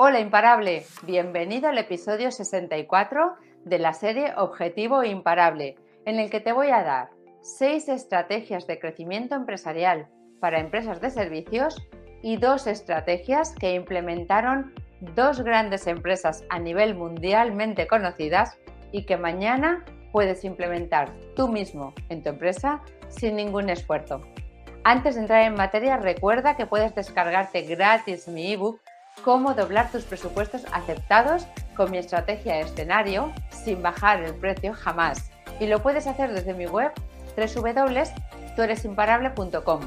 [0.00, 5.74] Hola imparable, bienvenido al episodio 64 de la serie Objetivo Imparable,
[6.04, 10.06] en el que te voy a dar 6 estrategias de crecimiento empresarial
[10.38, 11.84] para empresas de servicios
[12.22, 14.72] y dos estrategias que implementaron
[15.16, 18.56] dos grandes empresas a nivel mundialmente conocidas
[18.92, 24.22] y que mañana puedes implementar tú mismo en tu empresa sin ningún esfuerzo.
[24.84, 28.80] Antes de entrar en materia, recuerda que puedes descargarte gratis mi ebook
[29.24, 31.46] Cómo doblar tus presupuestos aceptados
[31.76, 35.30] con mi estrategia de escenario sin bajar el precio jamás.
[35.60, 36.92] Y lo puedes hacer desde mi web
[37.36, 39.80] www.tueresimparable.com.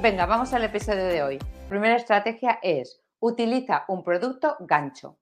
[0.00, 1.38] Venga, vamos al episodio de hoy.
[1.68, 5.18] Primera estrategia es utiliza un producto gancho.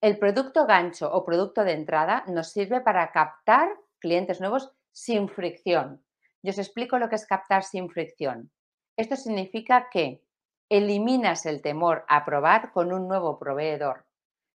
[0.00, 6.04] El producto gancho o producto de entrada nos sirve para captar clientes nuevos sin fricción.
[6.42, 8.52] Yo os explico lo que es captar sin fricción.
[8.96, 10.22] Esto significa que
[10.68, 14.06] eliminas el temor a probar con un nuevo proveedor,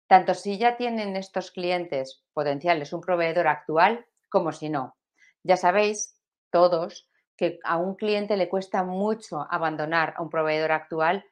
[0.07, 4.97] tanto si ya tienen estos clientes potenciales un proveedor actual como si no.
[5.43, 6.19] Ya sabéis
[6.51, 11.25] todos que a un cliente le cuesta mucho abandonar a un proveedor actual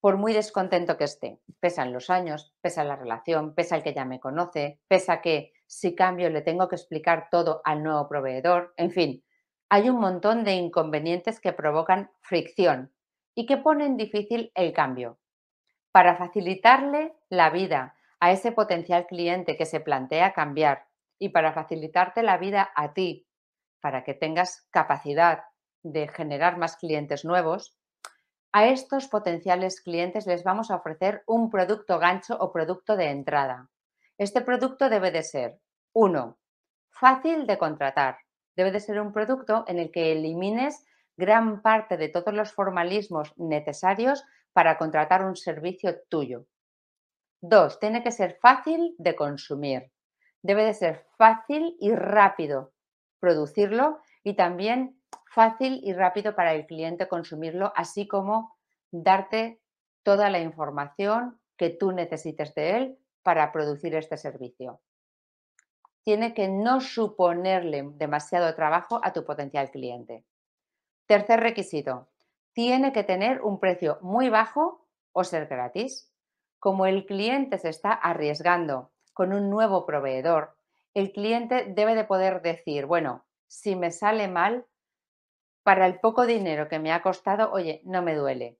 [0.00, 1.40] por muy descontento que esté.
[1.60, 5.94] Pesan los años, pesa la relación, pesa el que ya me conoce, pesa que si
[5.94, 9.24] cambio le tengo que explicar todo al nuevo proveedor, en fin,
[9.70, 12.94] hay un montón de inconvenientes que provocan fricción
[13.34, 15.18] y que ponen difícil el cambio.
[15.92, 20.86] Para facilitarle la vida a ese potencial cliente que se plantea cambiar
[21.18, 23.26] y para facilitarte la vida a ti,
[23.80, 25.44] para que tengas capacidad
[25.82, 27.76] de generar más clientes nuevos,
[28.52, 33.68] a estos potenciales clientes les vamos a ofrecer un producto gancho o producto de entrada.
[34.16, 35.58] Este producto debe de ser,
[35.92, 36.38] uno,
[36.88, 38.18] fácil de contratar.
[38.56, 43.32] Debe de ser un producto en el que elimines gran parte de todos los formalismos
[43.36, 46.46] necesarios para contratar un servicio tuyo.
[47.40, 49.92] Dos, tiene que ser fácil de consumir.
[50.42, 52.72] Debe de ser fácil y rápido
[53.20, 58.56] producirlo y también fácil y rápido para el cliente consumirlo, así como
[58.90, 59.60] darte
[60.02, 64.80] toda la información que tú necesites de él para producir este servicio.
[66.02, 70.24] Tiene que no suponerle demasiado trabajo a tu potencial cliente.
[71.06, 72.08] Tercer requisito,
[72.54, 76.10] tiene que tener un precio muy bajo o ser gratis.
[76.58, 80.56] Como el cliente se está arriesgando con un nuevo proveedor,
[80.94, 84.66] el cliente debe de poder decir, bueno, si me sale mal,
[85.62, 88.58] para el poco dinero que me ha costado, oye, no me duele.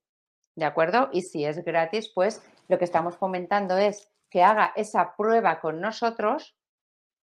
[0.55, 1.09] ¿De acuerdo?
[1.11, 5.81] Y si es gratis, pues lo que estamos fomentando es que haga esa prueba con
[5.81, 6.55] nosotros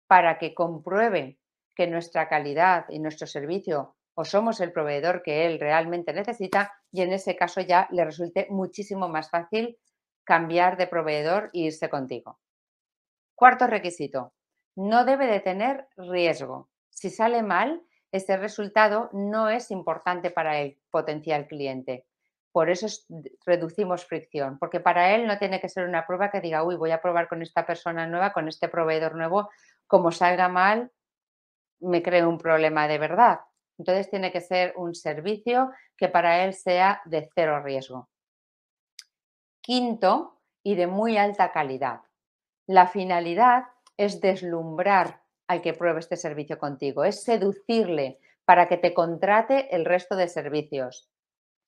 [0.06, 1.38] para que compruebe
[1.74, 7.02] que nuestra calidad y nuestro servicio o somos el proveedor que él realmente necesita y
[7.02, 9.78] en ese caso ya le resulte muchísimo más fácil
[10.24, 12.38] cambiar de proveedor e irse contigo.
[13.34, 14.34] Cuarto requisito,
[14.76, 16.70] no debe de tener riesgo.
[16.90, 22.06] Si sale mal, ese resultado no es importante para el potencial cliente.
[22.52, 22.86] Por eso
[23.46, 26.90] reducimos fricción, porque para él no tiene que ser una prueba que diga, uy, voy
[26.90, 29.48] a probar con esta persona nueva, con este proveedor nuevo,
[29.86, 30.92] como salga mal,
[31.80, 33.40] me creo un problema de verdad.
[33.82, 38.08] Entonces tiene que ser un servicio que para él sea de cero riesgo.
[39.60, 42.02] Quinto, y de muy alta calidad.
[42.68, 43.64] La finalidad
[43.96, 49.84] es deslumbrar al que pruebe este servicio contigo, es seducirle para que te contrate el
[49.84, 51.10] resto de servicios.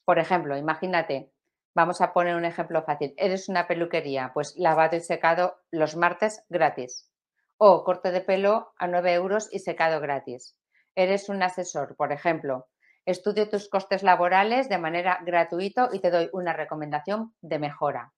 [0.05, 1.33] Por ejemplo, imagínate,
[1.75, 6.45] vamos a poner un ejemplo fácil, eres una peluquería, pues lavado y secado los martes
[6.49, 7.11] gratis.
[7.57, 10.57] O corte de pelo a 9 euros y secado gratis
[10.95, 12.69] eres un asesor, por ejemplo,
[13.05, 18.13] estudio tus costes laborales de manera gratuita y te doy una recomendación de mejora.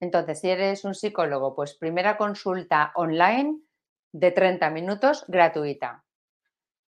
[0.00, 3.60] Entonces, si eres un psicólogo, pues primera consulta online
[4.12, 6.04] de 30 minutos gratuita.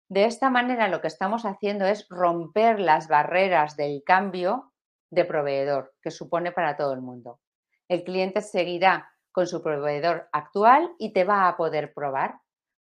[0.09, 4.73] De esta manera lo que estamos haciendo es romper las barreras del cambio
[5.11, 7.41] de proveedor que supone para todo el mundo.
[7.89, 12.41] El cliente seguirá con su proveedor actual y te va a poder probar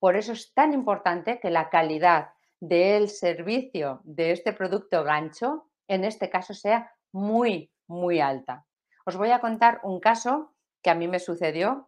[0.03, 6.03] por eso es tan importante que la calidad del servicio de este producto gancho, en
[6.03, 8.67] este caso, sea muy, muy alta.
[9.07, 11.87] Os voy a contar un caso que a mí me sucedió.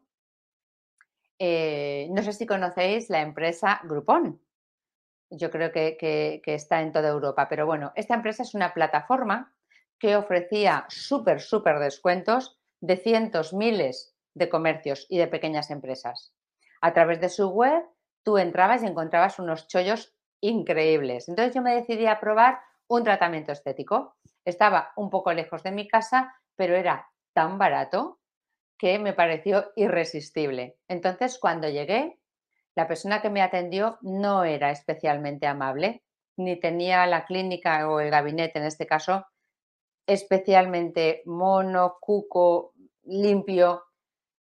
[1.41, 4.41] Eh, no sé si conocéis la empresa Groupon.
[5.31, 9.53] Yo creo que, que está en toda Europa, pero bueno, esta empresa es una plataforma
[9.99, 16.33] que ofrecía súper, súper descuentos de cientos, miles de comercios y de pequeñas empresas.
[16.81, 17.83] A través de su web
[18.25, 21.29] tú entrabas y encontrabas unos chollos increíbles.
[21.29, 24.17] Entonces yo me decidí a probar un tratamiento estético.
[24.45, 28.21] Estaba un poco lejos de mi casa, pero era tan barato
[28.79, 30.77] que me pareció irresistible.
[30.89, 32.19] Entonces, cuando llegué,
[32.75, 36.03] la persona que me atendió no era especialmente amable,
[36.37, 39.27] ni tenía la clínica o el gabinete, en este caso,
[40.07, 42.73] especialmente mono, cuco,
[43.05, 43.85] limpio.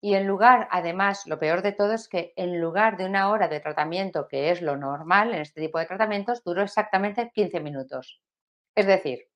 [0.02, 3.50] Y en lugar, además, lo peor de todo es que en lugar de una hora
[3.50, 8.22] de tratamiento, que es lo normal en este tipo de tratamientos, duró exactamente 15 minutos.
[8.76, 9.28] Es decir,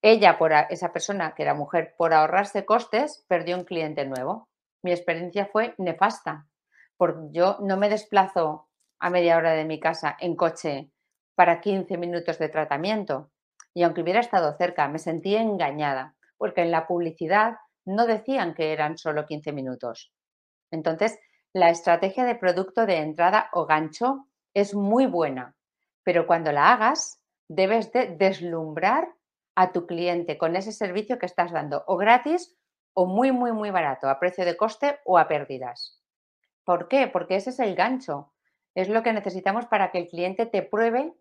[0.00, 4.48] ella, por esa persona que era mujer, por ahorrarse costes, perdió un cliente nuevo.
[4.82, 6.48] Mi experiencia fue nefasta,
[6.96, 8.68] porque yo no me desplazo
[8.98, 10.90] a media hora de mi casa en coche
[11.34, 13.30] para 15 minutos de tratamiento.
[13.74, 18.72] Y aunque hubiera estado cerca, me sentí engañada, porque en la publicidad no decían que
[18.72, 20.12] eran solo 15 minutos.
[20.70, 21.18] Entonces,
[21.52, 25.56] la estrategia de producto de entrada o gancho es muy buena,
[26.02, 29.08] pero cuando la hagas, debes de deslumbrar
[29.54, 32.56] a tu cliente con ese servicio que estás dando, o gratis
[32.94, 36.00] o muy, muy, muy barato, a precio de coste o a pérdidas.
[36.64, 37.06] ¿Por qué?
[37.08, 38.32] Porque ese es el gancho.
[38.74, 41.14] Es lo que necesitamos para que el cliente te pruebe,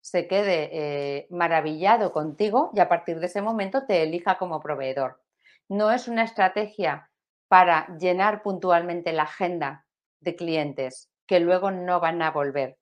[0.00, 5.20] se quede eh, maravillado contigo y a partir de ese momento te elija como proveedor.
[5.70, 7.10] No es una estrategia
[7.46, 9.84] para llenar puntualmente la agenda
[10.20, 12.78] de clientes que luego no van a volver.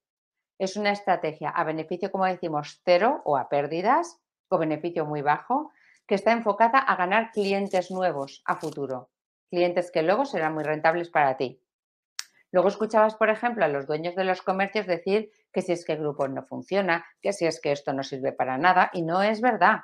[0.59, 5.73] Es una estrategia a beneficio, como decimos, cero o a pérdidas o beneficio muy bajo,
[6.07, 9.11] que está enfocada a ganar clientes nuevos a futuro,
[9.51, 11.61] clientes que luego serán muy rentables para ti.
[12.53, 15.95] Luego escuchabas, por ejemplo, a los dueños de los comercios decir que si es que
[15.95, 19.23] el grupo no funciona, que si es que esto no sirve para nada, y no
[19.23, 19.81] es verdad.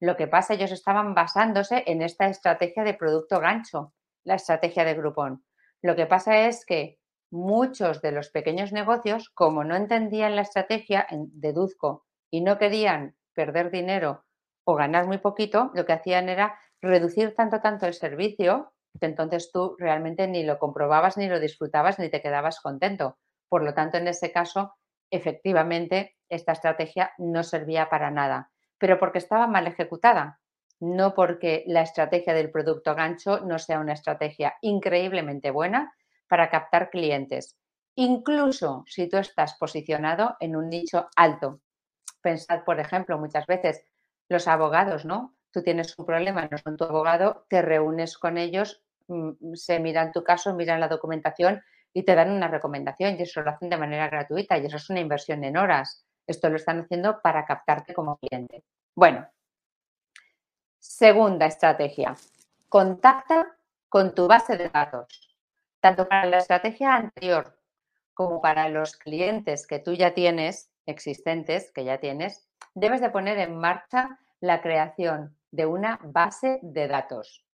[0.00, 4.94] Lo que pasa, ellos estaban basándose en esta estrategia de producto gancho, la estrategia de
[4.94, 5.44] Groupon.
[5.82, 6.98] Lo que pasa es que
[7.30, 13.70] muchos de los pequeños negocios, como no entendían la estrategia, deduzco, y no querían perder
[13.70, 14.24] dinero
[14.64, 19.50] o ganar muy poquito, lo que hacían era reducir tanto, tanto el servicio que entonces
[19.52, 23.18] tú realmente ni lo comprobabas, ni lo disfrutabas, ni te quedabas contento.
[23.48, 24.74] Por lo tanto, en ese caso,
[25.10, 30.40] efectivamente, esta estrategia no servía para nada, pero porque estaba mal ejecutada,
[30.80, 35.92] no porque la estrategia del producto gancho no sea una estrategia increíblemente buena
[36.28, 37.56] para captar clientes,
[37.96, 41.60] incluso si tú estás posicionado en un nicho alto,
[42.22, 43.82] Pensad, por ejemplo, muchas veces
[44.28, 45.36] los abogados, ¿no?
[45.52, 50.12] Tú tienes un problema, no son tu abogado, te reúnes con ellos, mm, se miran
[50.12, 53.76] tu caso, miran la documentación y te dan una recomendación y eso lo hacen de
[53.78, 56.04] manera gratuita y eso es una inversión en horas.
[56.28, 58.62] Esto lo están haciendo para captarte como cliente.
[58.94, 59.26] Bueno,
[60.78, 62.14] segunda estrategia.
[62.68, 63.56] Contacta
[63.88, 65.34] con tu base de datos.
[65.80, 67.58] Tanto para la estrategia anterior
[68.12, 73.38] como para los clientes que tú ya tienes, existentes que ya tienes, debes de poner
[73.38, 77.46] en marcha la creación de una base de datos.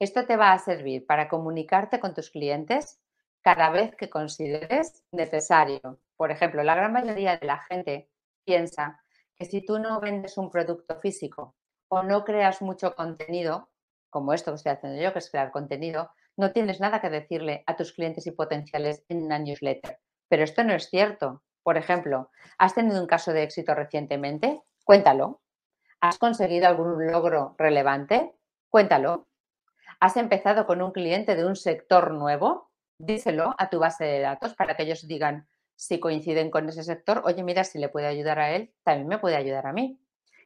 [0.00, 2.98] Esto te va a servir para comunicarte con tus clientes
[3.42, 6.00] cada vez que consideres necesario.
[6.16, 8.08] Por ejemplo, la gran mayoría de la gente
[8.46, 9.02] piensa
[9.34, 11.56] que si tú no vendes un producto físico
[11.88, 13.68] o no creas mucho contenido,
[14.08, 17.64] como esto que estoy haciendo yo, que es crear contenido, no tienes nada que decirle
[17.66, 19.98] a tus clientes y potenciales en una newsletter.
[20.28, 21.42] Pero esto no es cierto.
[21.62, 24.62] Por ejemplo, ¿has tenido un caso de éxito recientemente?
[24.84, 25.42] Cuéntalo.
[26.00, 28.34] ¿Has conseguido algún logro relevante?
[28.70, 29.28] Cuéntalo.
[29.98, 32.70] ¿Has empezado con un cliente de un sector nuevo?
[32.98, 37.22] Díselo a tu base de datos para que ellos digan si coinciden con ese sector,
[37.24, 40.00] oye, mira, si le puede ayudar a él, también me puede ayudar a mí.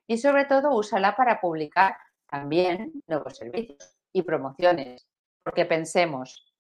[0.06, 1.96] Y sobre todo, úsala para publicar
[2.28, 5.06] también nuevos servicios y promociones.
[5.42, 6.52] Porque pensemos,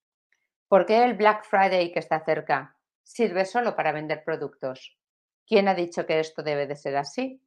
[0.68, 2.76] ¿por qué el Black Friday que está cerca
[3.10, 4.96] sirve solo para vender productos.
[5.44, 7.42] ¿Quién ha dicho que esto debe de ser así?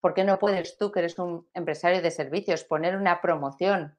[0.00, 3.98] ¿Por qué no puedes tú, que eres un empresario de servicios, poner una promoción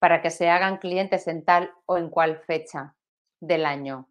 [0.00, 2.96] para que se hagan clientes en tal o en cual fecha
[3.38, 4.08] del año?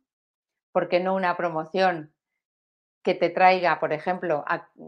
[0.80, 2.14] ¿Por qué no una promoción
[3.04, 4.46] que te traiga, por ejemplo,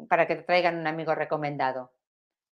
[0.07, 1.91] para que te traigan un amigo recomendado?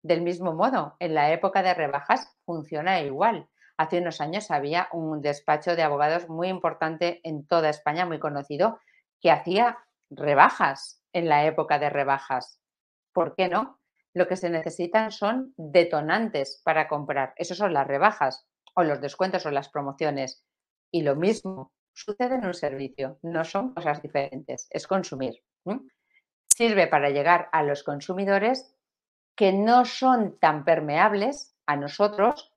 [0.02, 3.50] Del mismo modo, en la época de rebajas funciona igual.
[3.76, 8.80] Hace unos años había un despacho de abogados muy importante en toda España, muy conocido,
[9.20, 12.62] que hacía rebajas en la época de rebajas.
[13.12, 13.82] ¿Por qué no?
[14.14, 17.34] Lo que se necesitan son detonantes para comprar.
[17.36, 20.42] Esos son las rebajas o los descuentos o las promociones.
[20.90, 23.18] Y lo mismo sucede en un servicio.
[23.24, 25.42] No son cosas diferentes, es consumir.
[26.48, 28.76] Sirve para llegar a los consumidores
[29.36, 32.54] que no son tan permeables a nosotros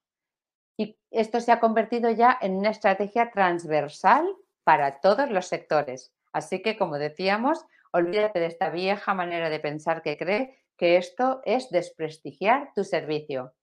[0.76, 4.26] y esto se ha convertido ya en una estrategia transversal
[4.64, 6.12] para todos los sectores.
[6.33, 11.40] Así que, como decíamos, olvídate de esta vieja manera de pensar que cree que esto
[11.45, 13.54] es desprestigiar tu servicio.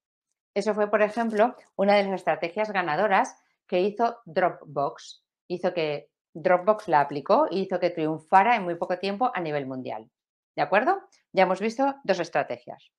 [0.54, 5.25] Eso fue, por ejemplo, una de las estrategias ganadoras que hizo Dropbox.
[5.48, 9.66] Hizo que Dropbox la aplicó y hizo que triunfara en muy poco tiempo a nivel
[9.66, 10.10] mundial.
[10.56, 11.02] ¿De acuerdo?
[11.32, 12.92] Ya hemos visto dos estrategias.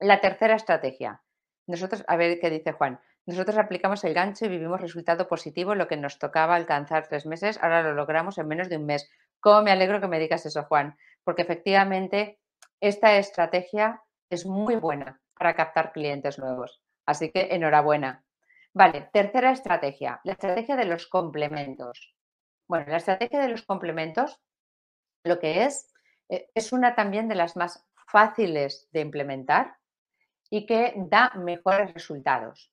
[0.00, 1.22] La tercera estrategia.
[1.66, 3.00] Nosotros, a ver qué dice Juan.
[3.26, 7.58] Nosotros aplicamos el gancho y vivimos resultado positivo, lo que nos tocaba alcanzar tres meses,
[7.62, 9.10] ahora lo logramos en menos de un mes.
[9.40, 10.96] ¿Cómo me alegro que me digas eso, Juan?
[11.24, 12.38] Porque efectivamente
[12.80, 16.80] esta estrategia es muy buena para captar clientes nuevos.
[17.06, 18.24] Así que enhorabuena.
[18.78, 22.14] Vale, tercera estrategia, la estrategia de los complementos.
[22.68, 24.40] Bueno, la estrategia de los complementos
[25.24, 25.92] lo que es,
[26.28, 29.74] eh, es una también de las más fáciles de implementar
[30.48, 32.70] y que da mejores resultados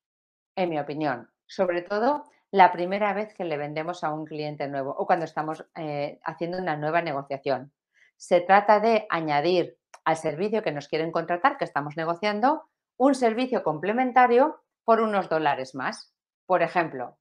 [0.55, 1.27] en mi opinión.
[1.47, 5.65] Sobre todo la primera vez que le vendemos a un cliente nuevo o cuando estamos
[5.75, 7.73] eh, haciendo una nueva negociación.
[8.15, 13.63] Se trata de añadir al servicio que nos quieren contratar, que estamos negociando, un servicio
[13.63, 16.13] complementario por unos dólares más.
[16.45, 17.17] Por ejemplo,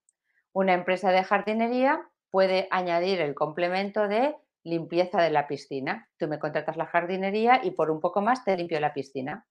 [0.53, 6.09] una empresa de jardinería puede añadir el complemento de limpieza de la piscina.
[6.19, 9.47] Tú me contratas la jardinería y por un poco más te limpio la piscina.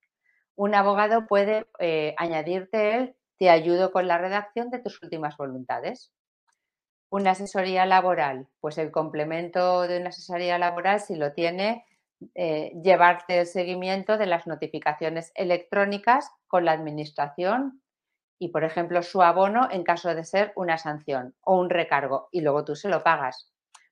[0.55, 6.13] Un abogado puede eh, añadirte el te ayudo con la redacción de tus últimas voluntades.
[7.09, 11.85] Una asesoría laboral, pues el complemento de una asesoría laboral, si lo tiene,
[12.35, 17.82] eh, llevarte el seguimiento de las notificaciones electrónicas con la administración
[18.43, 22.41] y, por ejemplo, su abono en caso de ser una sanción o un recargo y
[22.41, 23.49] luego tú se lo pagas.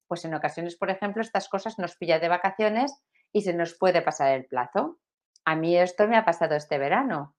[0.08, 4.02] Pues en ocasiones, por ejemplo, estas cosas nos pilla de vacaciones y se nos puede
[4.02, 5.00] pasar el plazo.
[5.46, 7.34] A mí esto me ha pasado este verano.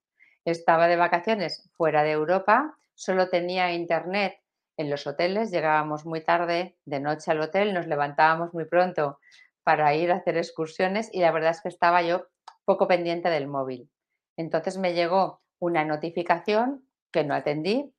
[0.47, 4.39] Estaba de vacaciones fuera de Europa, solo tenía internet
[4.79, 9.19] en los hoteles, llegábamos muy tarde de noche al hotel, nos levantábamos muy pronto
[9.65, 12.29] para ir a hacer excursiones y la verdad es que estaba yo
[12.65, 13.91] poco pendiente del móvil.
[14.39, 17.93] Entonces me llegó una notificación que no atendí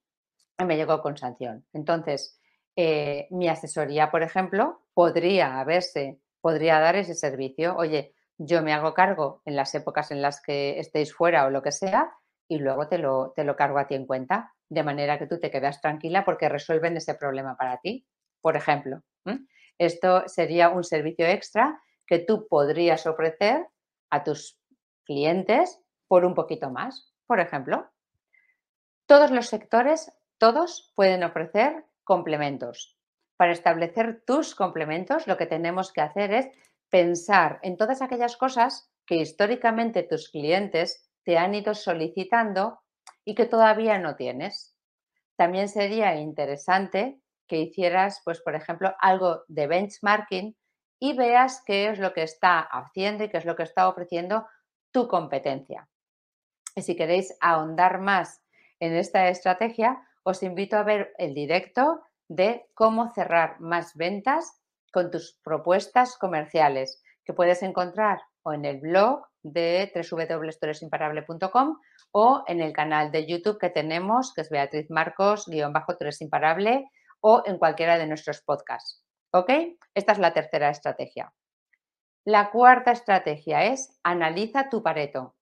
[0.60, 1.66] y me llegó con sanción.
[1.74, 2.40] Entonces,
[2.76, 7.76] eh, mi asesoría, por ejemplo, podría haberse, podría dar ese servicio.
[7.76, 11.62] Oye, yo me hago cargo en las épocas en las que estéis fuera o lo
[11.62, 12.12] que sea
[12.48, 15.40] y luego te lo, te lo cargo a ti en cuenta, de manera que tú
[15.40, 18.06] te quedas tranquila porque resuelven ese problema para ti.
[18.42, 19.02] Por ejemplo,
[19.78, 23.68] esto sería un servicio extra que tú podrías ofrecer
[24.10, 24.60] a tus
[25.06, 27.14] clientes por un poquito más.
[27.26, 27.90] Por ejemplo,
[29.14, 32.98] todos los sectores, todos pueden ofrecer complementos.
[33.38, 36.48] Para establecer tus complementos, lo que tenemos que hacer es
[36.90, 42.80] pensar en todas aquellas cosas que históricamente tus clientes te han ido solicitando
[43.24, 44.76] y que todavía no tienes.
[45.36, 50.58] También sería interesante que hicieras, pues, por ejemplo, algo de benchmarking
[51.00, 54.48] y veas qué es lo que está haciendo y qué es lo que está ofreciendo
[54.92, 55.88] tu competencia.
[56.76, 58.43] Y si queréis ahondar más
[58.84, 64.62] en esta estrategia, os invito a ver el directo de cómo cerrar más ventas
[64.92, 71.80] con tus propuestas comerciales, que puedes encontrar o en el blog de www.toresimparable.com
[72.12, 75.94] o en el canal de YouTube que tenemos, que es Beatriz Marcos, guion bajo
[77.22, 79.02] o en cualquiera de nuestros podcasts.
[79.32, 79.50] ¿Ok?
[79.96, 81.34] Esta es la tercera estrategia.
[82.26, 85.36] La cuarta estrategia es analiza tu Pareto.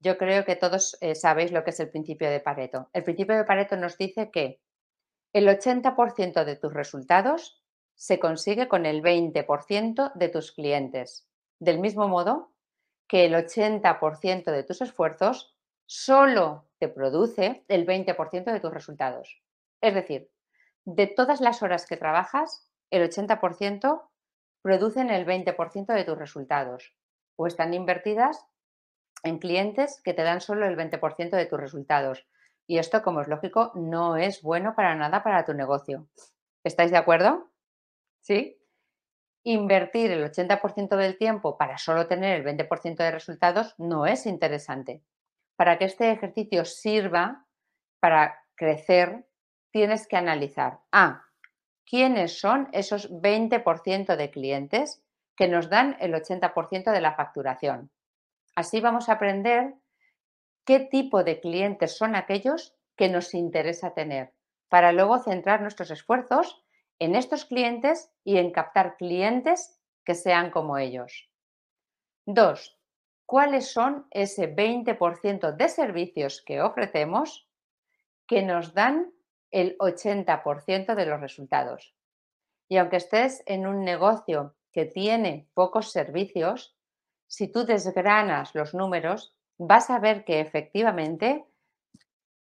[0.00, 2.88] Yo creo que todos eh, sabéis lo que es el principio de Pareto.
[2.92, 4.60] El principio de Pareto nos dice que
[5.32, 7.62] el 80% de tus resultados
[7.94, 11.28] se consigue con el 20% de tus clientes.
[11.58, 12.50] Del mismo modo,
[13.06, 15.54] que el 80% de tus esfuerzos
[15.84, 19.42] solo te produce el 20% de tus resultados.
[19.82, 20.30] Es decir,
[20.84, 24.02] de todas las horas que trabajas, el 80%
[24.62, 26.94] producen el 20% de tus resultados
[27.36, 28.46] o están invertidas
[29.22, 32.26] en clientes que te dan solo el 20% de tus resultados.
[32.66, 36.06] Y esto, como es lógico, no es bueno para nada para tu negocio.
[36.62, 37.50] ¿Estáis de acuerdo?
[38.20, 38.58] ¿Sí?
[39.42, 45.02] Invertir el 80% del tiempo para solo tener el 20% de resultados no es interesante.
[45.56, 47.46] Para que este ejercicio sirva
[48.00, 49.26] para crecer,
[49.70, 51.24] tienes que analizar A,
[51.86, 55.02] quiénes son esos 20% de clientes
[55.36, 57.90] que nos dan el 80% de la facturación.
[58.54, 59.74] Así vamos a aprender
[60.64, 64.34] qué tipo de clientes son aquellos que nos interesa tener,
[64.68, 66.64] para luego centrar nuestros esfuerzos
[66.98, 71.30] en estos clientes y en captar clientes que sean como ellos.
[72.26, 72.78] Dos,
[73.26, 77.48] ¿cuáles son ese 20% de servicios que ofrecemos
[78.26, 79.12] que nos dan
[79.50, 81.94] el 80% de los resultados?
[82.68, 86.76] Y aunque estés en un negocio que tiene pocos servicios,
[87.30, 91.46] si tú desgranas los números, vas a ver que efectivamente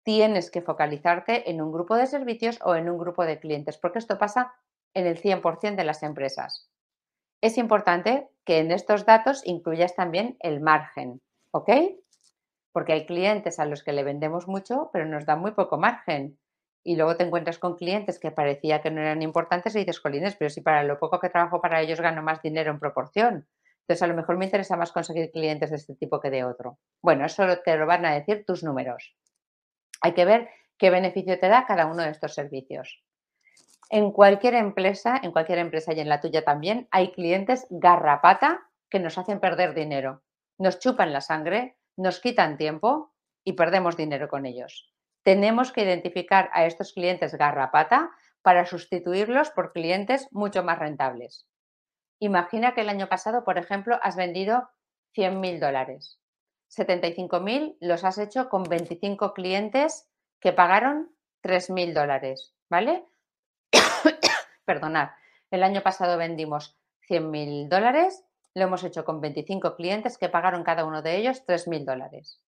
[0.02, 3.98] tienes que focalizarte en un grupo de servicios o en un grupo de clientes, porque
[3.98, 4.52] esto pasa
[4.92, 6.68] en el 100% de las empresas.
[7.40, 11.70] Es importante que en estos datos incluyas también el margen, ¿ok?
[12.70, 16.38] Porque hay clientes a los que le vendemos mucho, pero nos dan muy poco margen.
[16.84, 20.36] Y luego te encuentras con clientes que parecía que no eran importantes y dices, colines,
[20.36, 23.46] pero si para lo poco que trabajo para ellos gano más dinero en proporción.
[23.84, 26.78] Entonces, a lo mejor me interesa más conseguir clientes de este tipo que de otro.
[27.02, 29.14] Bueno, eso te lo van a decir tus números.
[30.00, 30.48] Hay que ver
[30.78, 33.02] qué beneficio te da cada uno de estos servicios.
[33.90, 39.00] En cualquier empresa, en cualquier empresa y en la tuya también, hay clientes garrapata que
[39.00, 40.22] nos hacen perder dinero.
[40.56, 43.12] Nos chupan la sangre, nos quitan tiempo
[43.44, 44.94] y perdemos dinero con ellos.
[45.22, 48.10] Tenemos que identificar a estos clientes garrapata
[48.40, 51.46] para sustituirlos por clientes mucho más rentables.
[52.18, 54.68] Imagina que el año pasado, por ejemplo, has vendido
[55.16, 56.18] 100.000 dólares.
[56.70, 60.08] 75.000 los has hecho con 25 clientes
[60.40, 63.04] que pagaron 3.000 dólares, ¿vale?
[64.64, 65.10] Perdonad,
[65.50, 66.76] el año pasado vendimos
[67.08, 71.84] 100.000 dólares, lo hemos hecho con 25 clientes que pagaron cada uno de ellos 3.000
[71.84, 72.40] dólares.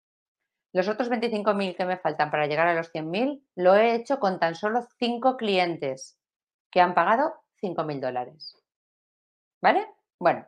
[0.72, 4.38] Los otros 25.000 que me faltan para llegar a los 100.000 lo he hecho con
[4.38, 6.18] tan solo 5 clientes
[6.70, 8.55] que han pagado 5.000 dólares.
[9.60, 9.86] ¿Vale?
[10.18, 10.46] Bueno,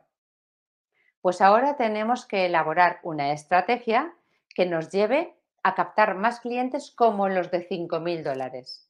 [1.21, 4.13] pues ahora tenemos que elaborar una estrategia
[4.55, 8.89] que nos lleve a captar más clientes como los de 5.000 dólares.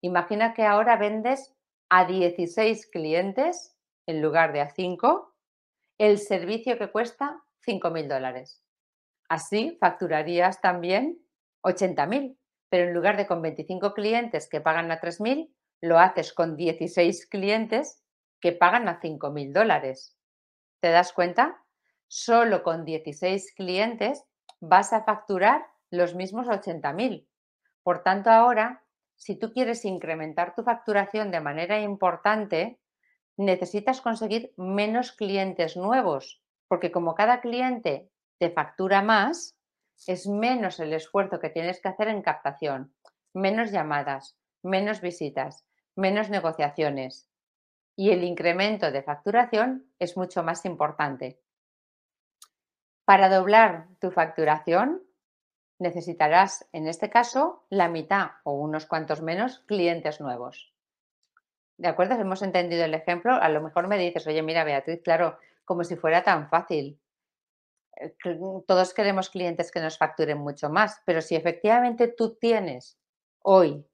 [0.00, 1.54] Imagina que ahora vendes
[1.88, 5.34] a 16 clientes en lugar de a 5
[5.98, 8.62] el servicio que cuesta 5.000 dólares.
[9.28, 11.18] Así facturarías también
[11.62, 12.36] 80.000,
[12.68, 17.26] pero en lugar de con 25 clientes que pagan a 3.000, lo haces con 16
[17.26, 18.03] clientes
[18.44, 20.18] que pagan a 5.000 dólares.
[20.80, 21.64] ¿Te das cuenta?
[22.16, 24.24] solo con 16 clientes
[24.60, 27.26] vas a facturar los mismos 80.000.
[27.82, 28.84] Por tanto, ahora,
[29.16, 32.78] si tú quieres incrementar tu facturación de manera importante,
[33.36, 39.56] necesitas conseguir menos clientes nuevos, porque como cada cliente te factura más,
[40.06, 42.94] es menos el esfuerzo que tienes que hacer en captación,
[43.32, 47.28] menos llamadas, menos visitas, menos negociaciones.
[47.96, 51.40] Y el incremento de facturación es mucho más importante.
[53.04, 55.02] Para doblar tu facturación
[55.78, 60.72] necesitarás, en este caso, la mitad o unos cuantos menos clientes nuevos.
[61.76, 62.14] ¿De acuerdo?
[62.14, 63.34] Hemos entendido el ejemplo.
[63.34, 67.00] A lo mejor me dices, oye, mira, Beatriz, claro, como si fuera tan fácil.
[67.96, 68.16] Eh,
[68.66, 72.98] todos queremos clientes que nos facturen mucho más, pero si efectivamente tú tienes
[73.42, 73.84] hoy,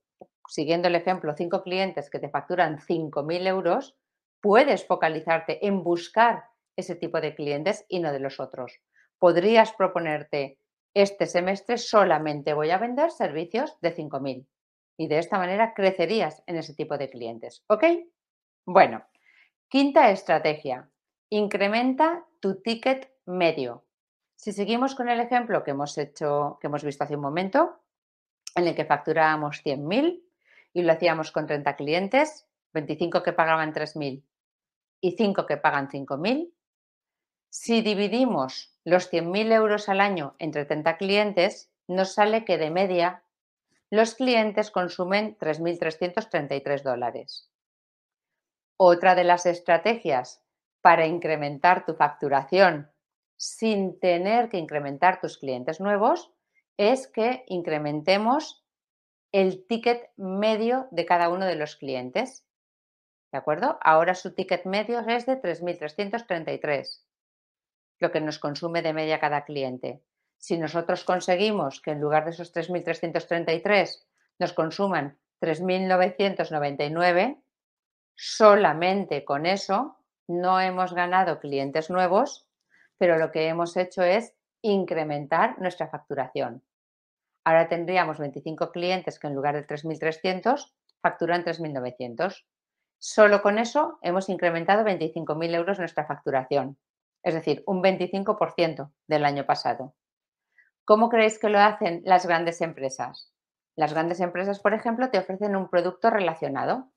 [0.50, 3.96] siguiendo el ejemplo, cinco clientes que te facturan 5.000 euros,
[4.40, 6.44] puedes focalizarte en buscar
[6.76, 8.80] ese tipo de clientes y no de los otros
[9.20, 10.58] podrías proponerte,
[10.92, 14.44] este semestre solamente voy a vender servicios de 5.000
[14.96, 17.62] y de esta manera crecerías en ese tipo de clientes.
[17.68, 17.84] ¿Ok?
[18.66, 19.04] Bueno,
[19.68, 20.90] quinta estrategia,
[21.28, 23.84] incrementa tu ticket medio.
[24.34, 27.82] Si seguimos con el ejemplo que hemos hecho, que hemos visto hace un momento,
[28.56, 30.22] en el que facturábamos 100.000
[30.72, 34.22] y lo hacíamos con 30 clientes, 25 que pagaban 3.000
[35.00, 36.52] y 5 que pagan 5.000,
[37.48, 43.24] si dividimos los 100.000 euros al año entre 30 clientes, nos sale que de media
[43.90, 47.50] los clientes consumen 3.333 dólares.
[48.76, 50.44] Otra de las estrategias
[50.80, 52.92] para incrementar tu facturación
[53.36, 56.32] sin tener que incrementar tus clientes nuevos
[56.76, 58.59] es que incrementemos
[59.32, 62.44] el ticket medio de cada uno de los clientes.
[63.32, 63.78] ¿De acuerdo?
[63.82, 67.02] Ahora su ticket medio es de 3.333
[68.00, 70.02] lo que nos consume de media cada cliente.
[70.38, 74.04] Si nosotros conseguimos que en lugar de esos 3.333
[74.38, 77.40] nos consuman 3.999,
[78.16, 82.48] solamente con eso no hemos ganado clientes nuevos,
[82.96, 86.62] pero lo que hemos hecho es incrementar nuestra facturación.
[87.50, 92.44] Ahora tendríamos 25 clientes que en lugar de 3.300 facturan 3.900.
[92.98, 96.78] Solo con eso hemos incrementado 25.000 euros nuestra facturación
[97.22, 99.94] es decir, un 25% del año pasado.
[100.84, 103.32] ¿Cómo creéis que lo hacen las grandes empresas?
[103.76, 106.90] Las grandes empresas, por ejemplo, te ofrecen un producto relacionado.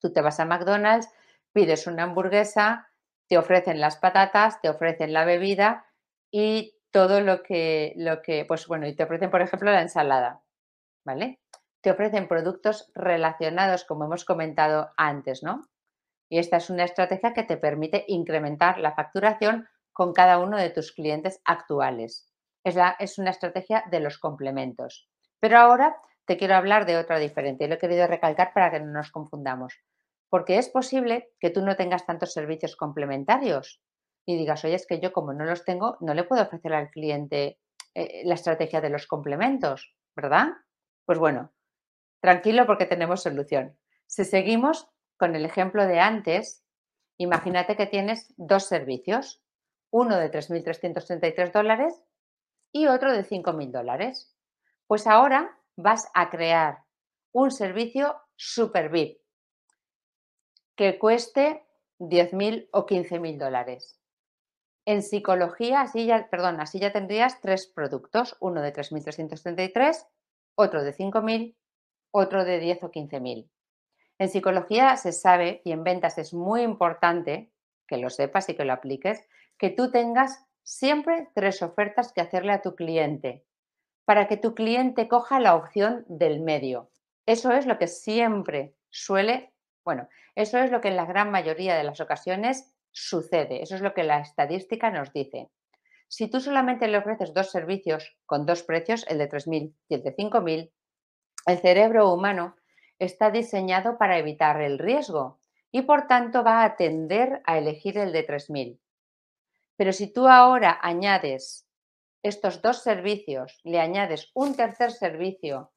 [0.00, 1.08] Tú te vas a McDonald's,
[1.52, 2.88] pides una hamburguesa,
[3.28, 5.86] te ofrecen las patatas, te ofrecen la bebida
[6.30, 10.42] y todo lo que, lo que, pues bueno, y te ofrecen, por ejemplo, la ensalada,
[11.04, 11.40] ¿vale?
[11.80, 15.68] Te ofrecen productos relacionados, como hemos comentado antes, ¿no?
[16.28, 20.70] Y esta es una estrategia que te permite incrementar la facturación con cada uno de
[20.70, 22.30] tus clientes actuales.
[22.64, 25.08] Es, es una estrategia de los complementos.
[25.40, 28.80] Pero ahora te quiero hablar de otra diferente y lo he querido recalcar para que
[28.80, 29.80] no nos confundamos.
[30.30, 33.82] Porque es posible que tú no tengas tantos servicios complementarios
[34.24, 36.90] y digas, oye, es que yo como no los tengo, no le puedo ofrecer al
[36.90, 37.58] cliente
[37.94, 40.48] eh, la estrategia de los complementos, ¿verdad?
[41.04, 41.52] Pues bueno,
[42.20, 43.76] tranquilo porque tenemos solución.
[44.06, 46.64] Si seguimos con el ejemplo de antes,
[47.18, 49.42] imagínate que tienes dos servicios,
[49.90, 52.02] uno de 3.333 dólares
[52.72, 54.34] y otro de 5.000 dólares.
[54.86, 56.84] Pues ahora vas a crear
[57.32, 59.20] un servicio super VIP
[60.76, 61.66] que cueste
[61.98, 64.01] 10.000 o 15.000 dólares.
[64.84, 70.06] En psicología, así ya, perdón, así ya tendrías tres productos, uno de 3.333,
[70.56, 71.54] otro de 5.000,
[72.10, 73.48] otro de 10 o 15.000.
[74.18, 77.50] En psicología se sabe y en ventas es muy importante
[77.86, 79.24] que lo sepas y que lo apliques,
[79.56, 83.44] que tú tengas siempre tres ofertas que hacerle a tu cliente
[84.04, 86.90] para que tu cliente coja la opción del medio.
[87.26, 89.52] Eso es lo que siempre suele,
[89.84, 93.62] bueno, eso es lo que en la gran mayoría de las ocasiones sucede.
[93.62, 95.50] Eso es lo que la estadística nos dice.
[96.08, 100.02] Si tú solamente le ofreces dos servicios con dos precios, el de 3.000 y el
[100.02, 100.70] de 5.000,
[101.46, 102.56] el cerebro humano
[102.98, 108.12] está diseñado para evitar el riesgo y por tanto va a tender a elegir el
[108.12, 108.78] de 3.000.
[109.76, 111.66] Pero si tú ahora añades
[112.22, 115.72] estos dos servicios, le añades un tercer servicio,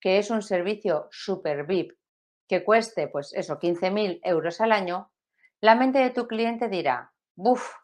[0.00, 1.92] que es un servicio super VIP,
[2.48, 5.09] que cueste, pues eso, 15.000 euros al año,
[5.60, 7.74] la mente de tu cliente dirá, buf,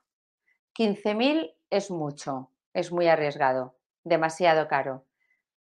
[0.78, 5.04] 15.000 es mucho, es muy arriesgado, demasiado caro.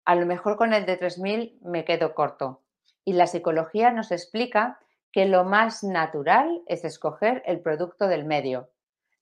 [0.06, 2.64] A lo mejor con el de 3.000 me quedo corto.
[3.04, 4.80] Y la psicología nos explica
[5.12, 8.70] que lo más natural es escoger el producto del medio.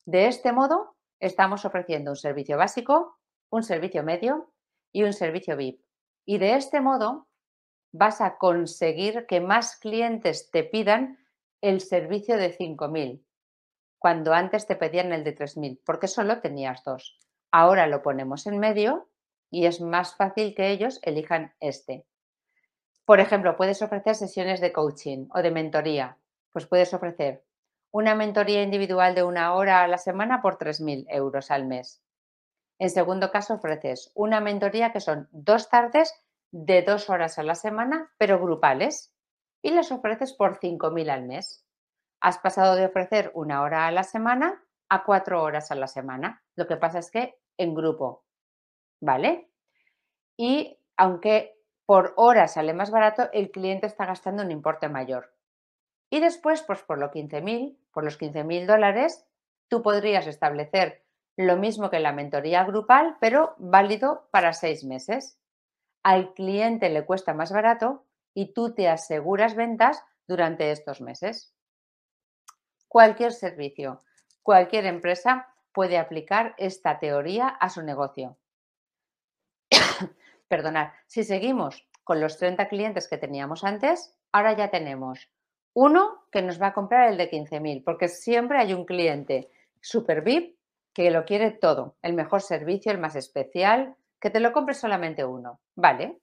[0.06, 3.18] De este modo, estamos ofreciendo un servicio básico,
[3.50, 4.52] un servicio medio
[4.92, 5.82] y un servicio VIP.
[6.26, 7.28] Y de este modo
[7.92, 11.18] vas a conseguir que más clientes te pidan
[11.68, 13.24] el servicio de 5.000,
[13.98, 17.18] cuando antes te pedían el de 3.000, porque solo tenías dos.
[17.52, 19.10] Ahora lo ponemos en medio
[19.50, 22.06] y es más fácil que ellos elijan este.
[23.04, 26.18] Por ejemplo, puedes ofrecer sesiones de coaching o de mentoría.
[26.52, 27.44] Pues puedes ofrecer
[27.90, 32.04] una mentoría individual de una hora a la semana por 3.000 euros al mes.
[32.78, 36.14] En segundo caso, ofreces una mentoría que son dos tardes
[36.52, 39.15] de dos horas a la semana, pero grupales,
[39.66, 41.66] y las ofreces por 5.000 al mes.
[42.22, 46.44] Has pasado de ofrecer una hora a la semana a cuatro horas a la semana.
[46.56, 48.24] Lo que pasa es que en grupo,
[49.02, 49.50] ¿vale?
[50.38, 55.34] Y aunque por hora sale más barato, el cliente está gastando un importe mayor.
[56.12, 59.26] Y después, pues por los 15.000, por los 15.000 dólares,
[59.68, 61.04] tú podrías establecer
[61.38, 65.40] lo mismo que la mentoría grupal, pero válido para seis meses.
[66.04, 68.05] Al cliente le cuesta más barato
[68.36, 71.56] y tú te aseguras ventas durante estos meses.
[72.88, 74.04] Cualquier servicio,
[74.44, 78.38] cualquier empresa puede aplicar esta teoría a su negocio.
[80.48, 85.28] Perdonad, si seguimos con los 30 clientes que teníamos antes, ahora ya tenemos
[85.74, 89.50] uno que nos va a comprar el de 15.000, porque siempre hay un cliente
[89.82, 90.58] super VIP
[90.94, 95.26] que lo quiere todo, el mejor servicio, el más especial, que te lo compre solamente
[95.26, 96.22] uno, ¿vale?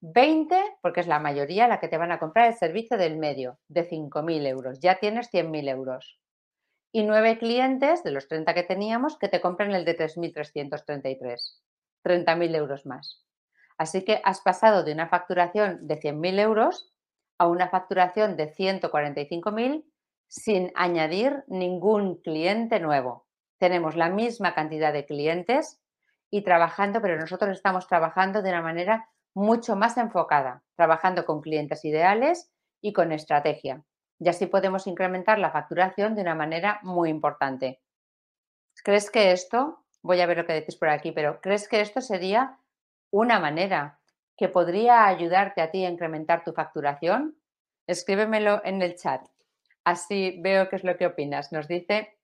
[0.00, 3.58] 20, porque es la mayoría la que te van a comprar el servicio del medio,
[3.68, 6.20] de 5.000 euros, ya tienes 100.000 euros.
[6.92, 11.60] Y 9 clientes de los 30 que teníamos que te compren el de 3.333,
[12.04, 13.26] 30.000 euros más.
[13.78, 16.92] Así que has pasado de una facturación de 100.000 euros
[17.38, 19.84] a una facturación de 145.000
[20.28, 23.26] sin añadir ningún cliente nuevo.
[23.58, 25.80] Tenemos la misma cantidad de clientes
[26.30, 31.84] y trabajando, pero nosotros estamos trabajando de una manera mucho más enfocada, trabajando con clientes
[31.84, 33.84] ideales y con estrategia.
[34.18, 37.82] Y así podemos incrementar la facturación de una manera muy importante.
[38.82, 42.00] ¿Crees que esto, voy a ver lo que decís por aquí, pero ¿crees que esto
[42.00, 42.56] sería
[43.10, 43.98] una manera
[44.38, 47.36] que podría ayudarte a ti a incrementar tu facturación?
[47.86, 49.20] Escríbemelo en el chat.
[49.84, 51.52] Así veo qué es lo que opinas.
[51.52, 52.16] Nos dice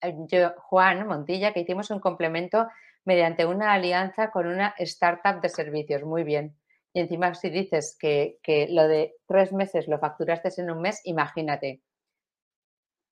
[0.00, 2.66] eh, Juan Montilla que hicimos un complemento
[3.04, 6.02] mediante una alianza con una startup de servicios.
[6.04, 6.56] Muy bien.
[6.92, 8.38] Y encima si dices que,
[8.70, 11.82] lo de tres meses lo facturaste en un mes, imagínate.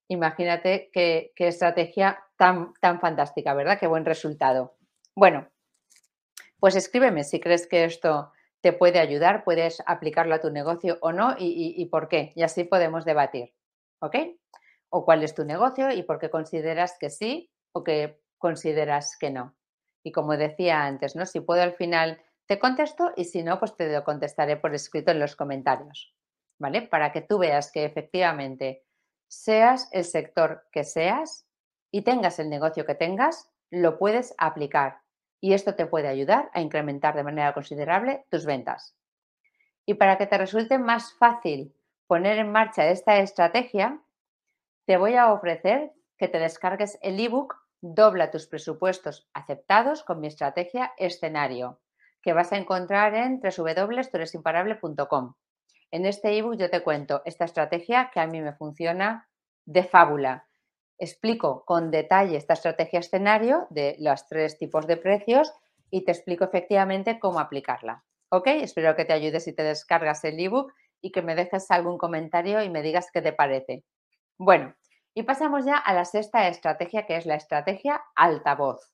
[0.09, 3.78] Imagínate qué, qué estrategia tan, tan fantástica, ¿verdad?
[3.78, 4.76] Qué buen resultado.
[5.14, 5.48] Bueno,
[6.61, 11.12] pues escríbeme si crees que esto te puede ayudar, puedes aplicarlo a tu negocio o
[11.12, 12.33] no y, por qué.
[12.37, 13.52] Y así podemos debatir.
[14.00, 14.14] ¿Ok?
[14.88, 19.31] O cuál es tu negocio y por qué consideras que sí o que consideras que
[19.31, 19.57] no.
[20.03, 21.27] Y como decía antes, ¿no?
[21.27, 25.11] Si puedo al final te contesto y si no, pues te lo contestaré por escrito
[25.11, 26.15] en los comentarios,
[26.59, 26.83] ¿vale?
[26.83, 28.85] Para que tú veas que efectivamente,
[29.29, 31.47] seas el sector que seas
[31.91, 35.01] y tengas el negocio que tengas, lo puedes aplicar
[35.41, 38.97] y esto te puede ayudar a incrementar de manera considerable tus ventas.
[39.87, 41.75] Y para que te resulte más fácil
[42.07, 44.01] poner en marcha esta estrategia,
[44.87, 50.29] te voy a ofrecer que te descargues el ebook Dobla tus presupuestos aceptados con mi
[50.29, 51.81] estrategia escenario,
[52.23, 55.35] que vas a encontrar en www.turesimparable.com.
[55.90, 59.29] En este ebook yo te cuento esta estrategia que a mí me funciona
[59.64, 60.47] de fábula.
[60.97, 65.53] Explico con detalle esta estrategia escenario de los tres tipos de precios
[65.90, 68.05] y te explico efectivamente cómo aplicarla.
[68.29, 68.47] ¿Ok?
[68.47, 72.62] Espero que te ayude si te descargas el ebook y que me dejes algún comentario
[72.62, 73.83] y me digas qué te parece.
[74.38, 74.77] Bueno,
[75.14, 78.92] y pasamos ya a la sexta estrategia, que es la estrategia altavoz.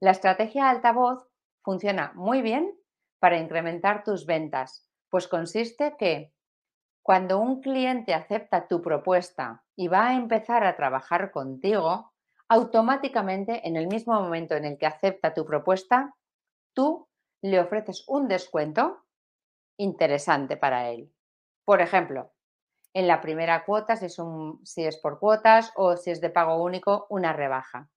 [0.00, 1.26] La estrategia altavoz
[1.62, 2.78] funciona muy bien
[3.18, 6.34] para incrementar tus ventas, pues consiste que
[7.02, 12.12] cuando un cliente acepta tu propuesta y va a empezar a trabajar contigo,
[12.48, 16.14] automáticamente en el mismo momento en el que acepta tu propuesta,
[16.74, 17.08] tú
[17.42, 19.04] le ofreces un descuento
[19.78, 21.12] interesante para él.
[21.64, 22.33] Por ejemplo,
[22.94, 24.16] en la primera cuota, si es,
[24.62, 27.90] si es por cuotas o si es de pago único, una rebaja.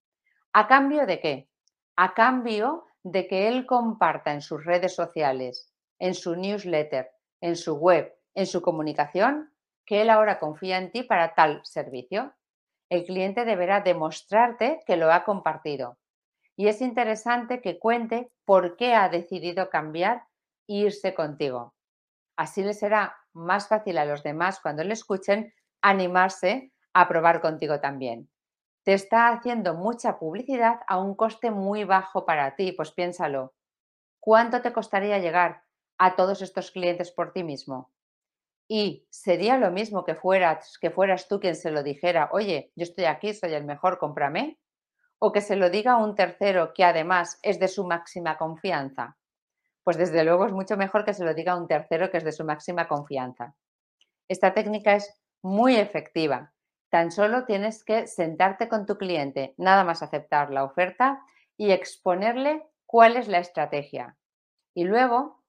[0.53, 1.49] ¿A cambio de qué?
[1.95, 7.75] A cambio de que él comparta en sus redes sociales, en su newsletter, en su
[7.75, 9.53] web, en su comunicación,
[9.85, 12.33] que él ahora confía en ti para tal servicio.
[12.89, 15.97] El cliente deberá demostrarte que lo ha compartido.
[16.55, 20.23] Y es interesante que cuente por qué ha decidido cambiar
[20.67, 21.75] e irse contigo.
[22.35, 27.79] Así le será más fácil a los demás cuando le escuchen animarse a probar contigo
[27.79, 28.29] también.
[28.83, 33.53] Te está haciendo mucha publicidad a un coste muy bajo para ti, pues piénsalo.
[34.19, 35.63] ¿Cuánto te costaría llegar
[35.97, 37.91] a todos estos clientes por ti mismo?
[38.67, 42.83] Y sería lo mismo que fueras, que fueras tú quien se lo dijera, oye, yo
[42.83, 44.59] estoy aquí, soy el mejor, cómprame.
[45.19, 49.17] O que se lo diga a un tercero que además es de su máxima confianza
[49.87, 52.25] pues desde luego es mucho mejor que se lo diga a un tercero que es
[52.25, 53.55] de su máxima confianza.
[54.27, 56.51] Esta técnica es muy efectiva.
[56.89, 61.21] Tan solo tienes que sentarte con tu cliente, nada más aceptar la oferta
[61.55, 64.17] y exponerle cuál es la estrategia.
[64.73, 65.41] Y luego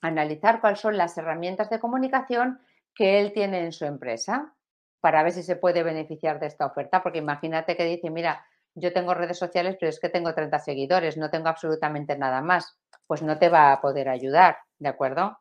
[0.00, 2.60] analizar cuáles son las herramientas de comunicación
[2.96, 4.56] que él tiene en su empresa
[5.00, 7.00] para ver si se puede beneficiar de esta oferta.
[7.00, 8.44] Porque imagínate que dice, mira,
[8.78, 12.78] yo tengo redes sociales, pero es que tengo 30 seguidores, no tengo absolutamente nada más
[13.08, 15.38] pues no te va a poder ayudar, ¿de acuerdo?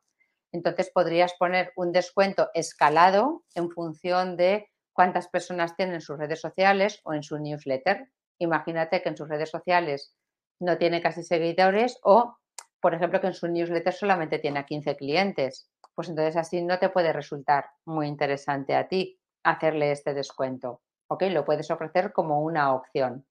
[0.52, 6.40] Entonces podrías poner un descuento escalado en función de cuántas personas tienen en sus redes
[6.40, 8.10] sociales o en su newsletter.
[8.40, 10.16] Imagínate que en sus redes sociales
[10.60, 12.38] no tiene casi seguidores o,
[12.82, 15.70] por ejemplo, que en su newsletter solamente tiene a 15 clientes.
[15.94, 20.82] Pues entonces así no te puede resultar muy interesante a ti hacerle este descuento.
[21.08, 21.24] ¿Ok?
[21.30, 23.26] Lo puedes ofrecer como una opción.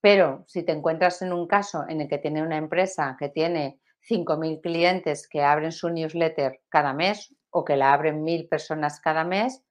[0.00, 3.80] Pero si te encuentras en un caso en el que tiene una empresa que tiene
[4.08, 9.24] 5.000 clientes que abren su newsletter cada mes o que la abren 1.000 personas cada
[9.24, 9.62] mes,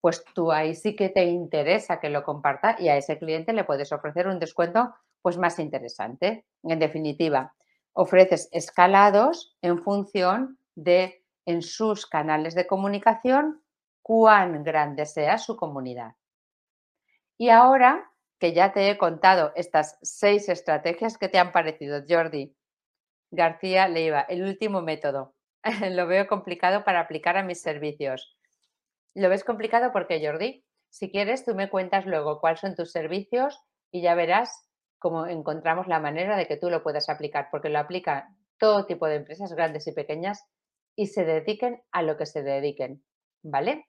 [0.00, 3.64] pues tú ahí sí que te interesa que lo comparta y a ese cliente le
[3.64, 6.44] puedes ofrecer un descuento pues más interesante.
[6.64, 7.54] En definitiva,
[7.92, 13.62] ofreces escalados en función de en sus canales de comunicación
[14.02, 16.14] cuán grande sea su comunidad.
[17.38, 22.56] Y ahora que ya te he contado estas seis estrategias que te han parecido, Jordi.
[23.30, 25.34] García Leiva, el último método.
[25.90, 28.36] Lo veo complicado para aplicar a mis servicios.
[29.14, 30.64] ¿Lo ves complicado porque, Jordi?
[30.90, 33.58] Si quieres, tú me cuentas luego cuáles son tus servicios
[33.90, 34.68] y ya verás
[34.98, 39.06] cómo encontramos la manera de que tú lo puedas aplicar, porque lo aplica todo tipo
[39.06, 40.44] de empresas, grandes y pequeñas,
[40.96, 43.02] y se dediquen a lo que se dediquen.
[43.42, 43.86] ¿Vale?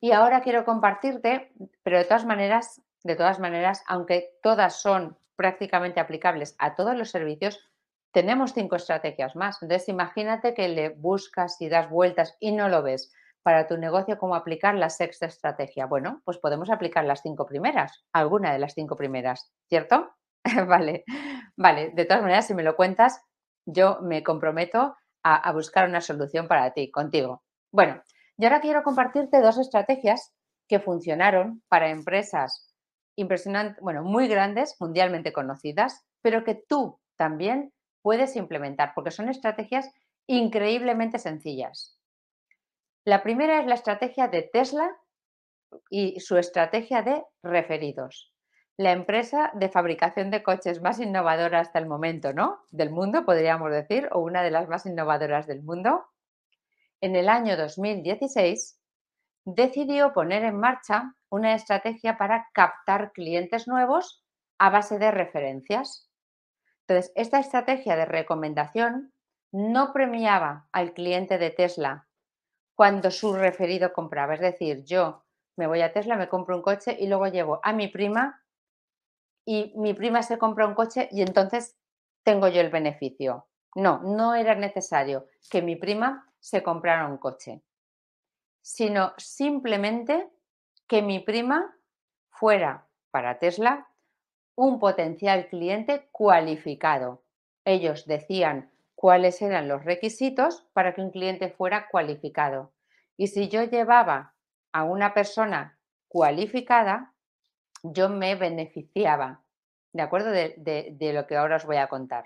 [0.00, 6.00] Y ahora quiero compartirte, pero de todas maneras, de todas maneras, aunque todas son prácticamente
[6.00, 7.70] aplicables a todos los servicios,
[8.12, 9.62] tenemos cinco estrategias más.
[9.62, 14.18] Entonces, imagínate que le buscas y das vueltas y no lo ves para tu negocio
[14.18, 15.86] cómo aplicar la sexta estrategia.
[15.86, 20.10] Bueno, pues podemos aplicar las cinco primeras, alguna de las cinco primeras, ¿cierto?
[20.66, 21.04] vale,
[21.56, 21.90] vale.
[21.90, 23.22] De todas maneras, si me lo cuentas,
[23.64, 27.42] yo me comprometo a, a buscar una solución para ti, contigo.
[27.72, 28.02] Bueno,
[28.40, 30.32] y ahora quiero compartirte dos estrategias
[30.66, 32.74] que funcionaron para empresas
[33.14, 39.90] impresionantes, bueno, muy grandes, mundialmente conocidas, pero que tú también puedes implementar porque son estrategias
[40.26, 41.98] increíblemente sencillas.
[43.04, 44.96] La primera es la estrategia de Tesla
[45.90, 48.32] y su estrategia de referidos.
[48.80, 52.60] la empresa de fabricación de coches más innovadora hasta el momento, ¿no?
[52.70, 56.06] Del mundo, podríamos decir, o una de las más innovadoras del mundo,
[57.00, 58.78] en el año 2016
[59.44, 64.24] decidió poner en marcha una estrategia para captar clientes nuevos
[64.58, 66.10] a base de referencias.
[66.86, 69.12] Entonces, esta estrategia de recomendación
[69.52, 72.06] no premiaba al cliente de Tesla
[72.74, 74.34] cuando su referido compraba.
[74.34, 75.24] Es decir, yo
[75.56, 78.42] me voy a Tesla, me compro un coche y luego llevo a mi prima
[79.44, 81.76] y mi prima se compra un coche y entonces
[82.22, 83.46] tengo yo el beneficio.
[83.74, 87.62] No, no era necesario que mi prima se comprara un coche,
[88.62, 90.30] sino simplemente
[90.86, 91.76] que mi prima
[92.30, 93.88] fuera para Tesla
[94.56, 97.22] un potencial cliente cualificado.
[97.64, 102.72] Ellos decían cuáles eran los requisitos para que un cliente fuera cualificado.
[103.16, 104.34] Y si yo llevaba
[104.72, 107.14] a una persona cualificada,
[107.82, 109.42] yo me beneficiaba,
[109.92, 110.30] ¿de acuerdo?
[110.30, 112.24] De, lo que ahora os voy a contar.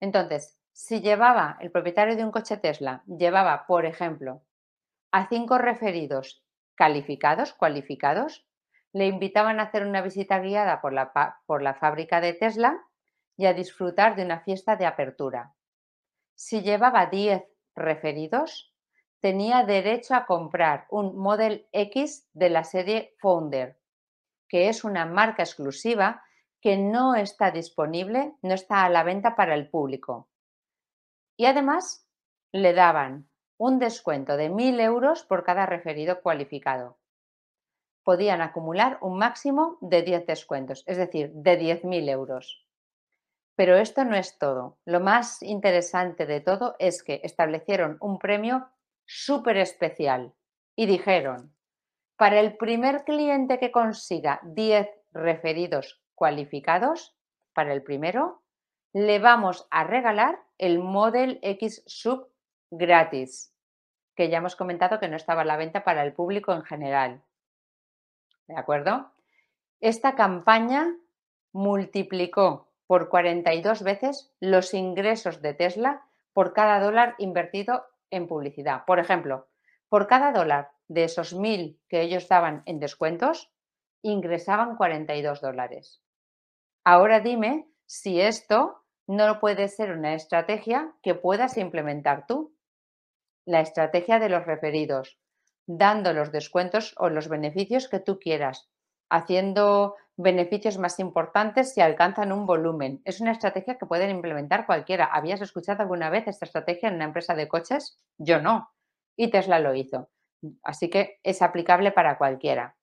[0.00, 4.42] Entonces, si llevaba, el propietario de un coche Tesla, llevaba, por ejemplo,
[5.10, 6.44] a cinco referidos
[6.76, 8.46] calificados, cualificados,
[8.92, 12.80] le invitaban a hacer una visita guiada por la, fábrica de Tesla
[13.36, 15.52] y a disfrutar de una fiesta de apertura.
[16.36, 17.42] Si llevaba 10
[17.74, 18.72] referidos,
[19.18, 23.80] tenía derecho a comprar un Model X de la serie Founder,
[24.46, 26.22] que es una marca exclusiva
[26.60, 30.27] que no está disponible, no está a la venta para el público.
[31.38, 32.04] Y además
[32.52, 36.98] le daban un descuento de 1.000 euros por cada referido cualificado.
[38.02, 42.66] Podían acumular un máximo de 10 descuentos, es decir, de 10.000 euros.
[43.54, 44.78] Pero esto no es todo.
[44.84, 48.68] Lo más interesante de todo es que establecieron un premio
[49.06, 50.34] súper especial
[50.74, 51.54] y dijeron,
[52.16, 57.16] para el primer cliente que consiga 10 referidos cualificados,
[57.52, 58.42] para el primero,
[58.98, 62.32] le vamos a regalar el Model X Sub
[62.68, 63.54] gratis,
[64.16, 67.22] que ya hemos comentado que no estaba a la venta para el público en general.
[68.48, 69.12] ¿De acuerdo?
[69.78, 70.96] Esta campaña
[71.52, 78.84] multiplicó por 42 veces los ingresos de Tesla por cada dólar invertido en publicidad.
[78.84, 79.46] Por ejemplo,
[79.88, 83.52] por cada dólar de esos mil que ellos daban en descuentos,
[84.02, 86.02] ingresaban 42 dólares.
[86.82, 92.54] Ahora dime si esto no puede ser una estrategia que puedas implementar tú.
[93.46, 95.18] La estrategia de los referidos,
[95.66, 98.68] dando los descuentos o los beneficios que tú quieras,
[99.08, 103.00] haciendo beneficios más importantes si alcanzan un volumen.
[103.06, 105.06] Es una estrategia que pueden implementar cualquiera.
[105.06, 107.98] ¿Habías escuchado alguna vez esta estrategia en una empresa de coches?
[108.18, 108.70] Yo no.
[109.16, 110.10] Y Tesla lo hizo.
[110.62, 112.76] Así que es aplicable para cualquiera.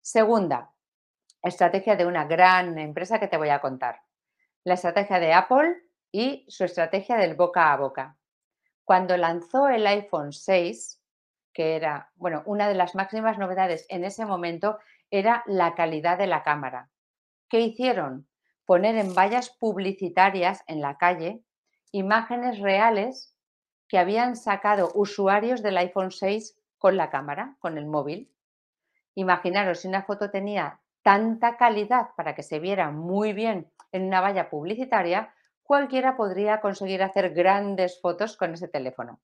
[0.00, 0.72] Segunda,
[1.42, 4.05] estrategia de una gran empresa que te voy a contar.
[4.66, 5.76] La estrategia de Apple
[6.10, 8.18] y su estrategia del boca a boca.
[8.82, 11.00] Cuando lanzó el iPhone 6,
[11.52, 16.26] que era, bueno, una de las máximas novedades en ese momento era la calidad de
[16.26, 16.90] la cámara.
[17.48, 18.26] ¿Qué hicieron?
[18.64, 21.44] Poner en vallas publicitarias en la calle
[21.92, 23.36] imágenes reales
[23.86, 28.32] que habían sacado usuarios del iPhone 6 con la cámara, con el móvil.
[29.14, 34.20] Imaginaros si una foto tenía tanta calidad para que se viera muy bien en una
[34.20, 39.20] valla publicitaria, cualquiera podría conseguir hacer grandes fotos con ese teléfono.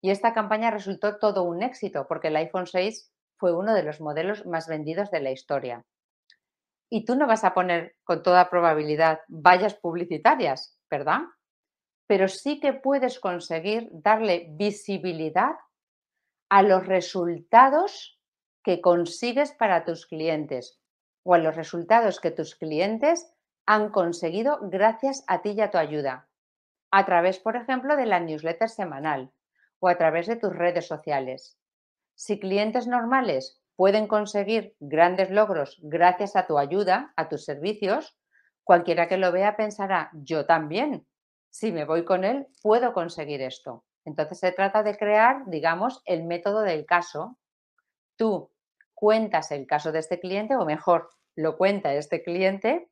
[0.00, 4.00] Y esta campaña resultó todo un éxito porque el iPhone 6 fue uno de los
[4.00, 5.84] modelos más vendidos de la historia.
[6.90, 11.20] Y tú no vas a poner con toda probabilidad vallas publicitarias, ¿verdad?
[12.06, 15.56] Pero sí que puedes conseguir darle visibilidad
[16.48, 18.18] a los resultados
[18.62, 20.80] que consigues para tus clientes
[21.24, 23.30] o a los resultados que tus clientes
[23.68, 26.26] han conseguido gracias a ti y a tu ayuda.
[26.90, 29.30] A través, por ejemplo, de la newsletter semanal
[29.78, 31.58] o a través de tus redes sociales.
[32.14, 38.16] Si clientes normales pueden conseguir grandes logros gracias a tu ayuda, a tus servicios,
[38.64, 41.06] cualquiera que lo vea pensará, yo también.
[41.50, 43.84] Si me voy con él, puedo conseguir esto.
[44.06, 47.36] Entonces se trata de crear, digamos, el método del caso.
[48.16, 48.50] Tú
[48.94, 52.88] cuentas el caso de este cliente, o mejor, lo cuenta este cliente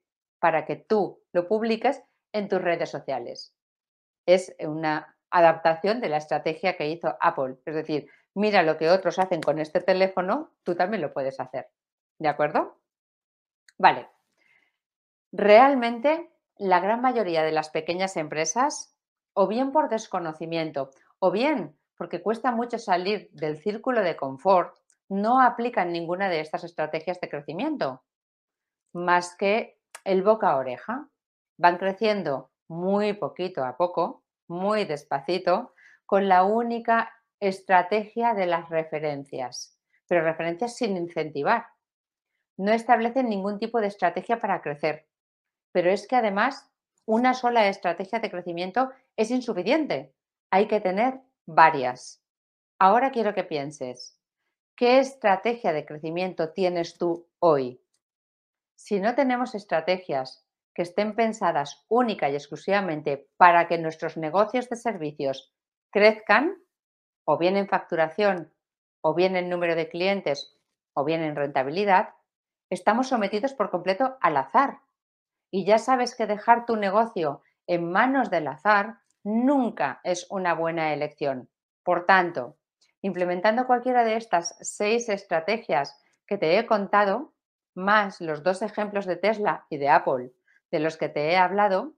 [0.46, 3.52] para que tú lo publiques en tus redes sociales.
[4.26, 7.56] Es una adaptación de la estrategia que hizo Apple.
[7.66, 11.66] Es decir, mira lo que otros hacen con este teléfono, tú también lo puedes hacer.
[12.20, 12.78] ¿De acuerdo?
[13.76, 14.08] Vale.
[15.32, 18.96] Realmente, la gran mayoría de las pequeñas empresas,
[19.32, 24.76] o bien por desconocimiento, o bien porque cuesta mucho salir del círculo de confort,
[25.08, 28.04] no aplican ninguna de estas estrategias de crecimiento.
[28.92, 29.75] más que
[30.06, 31.08] el boca a oreja.
[31.58, 35.74] Van creciendo muy poquito a poco, muy despacito,
[36.06, 39.78] con la única estrategia de las referencias,
[40.08, 41.66] pero referencias sin incentivar.
[42.56, 45.08] No establecen ningún tipo de estrategia para crecer,
[45.72, 46.70] pero es que además
[47.04, 50.14] una sola estrategia de crecimiento es insuficiente.
[50.50, 52.22] Hay que tener varias.
[52.78, 54.18] Ahora quiero que pienses,
[54.76, 57.80] ¿qué estrategia de crecimiento tienes tú hoy?
[58.76, 64.76] Si no tenemos estrategias que estén pensadas única y exclusivamente para que nuestros negocios de
[64.76, 65.54] servicios
[65.90, 66.56] crezcan,
[67.24, 68.52] o bien en facturación,
[69.00, 70.54] o bien en número de clientes,
[70.92, 72.10] o bien en rentabilidad,
[72.70, 74.80] estamos sometidos por completo al azar.
[75.50, 80.92] Y ya sabes que dejar tu negocio en manos del azar nunca es una buena
[80.92, 81.48] elección.
[81.82, 82.58] Por tanto,
[83.00, 87.32] implementando cualquiera de estas seis estrategias que te he contado,
[87.76, 90.32] más los dos ejemplos de Tesla y de Apple
[90.70, 91.94] de los que te he hablado,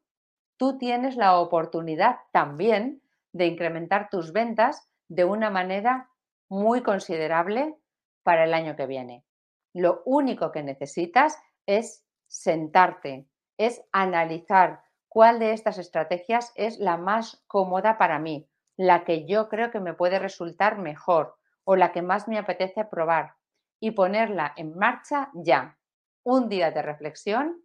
[0.57, 3.03] tú tienes la oportunidad también
[3.33, 6.11] de incrementar tus ventas de una manera
[6.49, 7.76] muy considerable
[8.22, 9.24] para el año que viene.
[9.72, 13.26] Lo único que necesitas es sentarte,
[13.57, 19.49] es analizar cuál de estas estrategias es la más cómoda para mí, la que yo
[19.49, 23.38] creo que me puede resultar mejor o la que más me apetece probar
[23.81, 25.79] y ponerla en marcha ya.
[26.24, 27.62] Un día de reflexión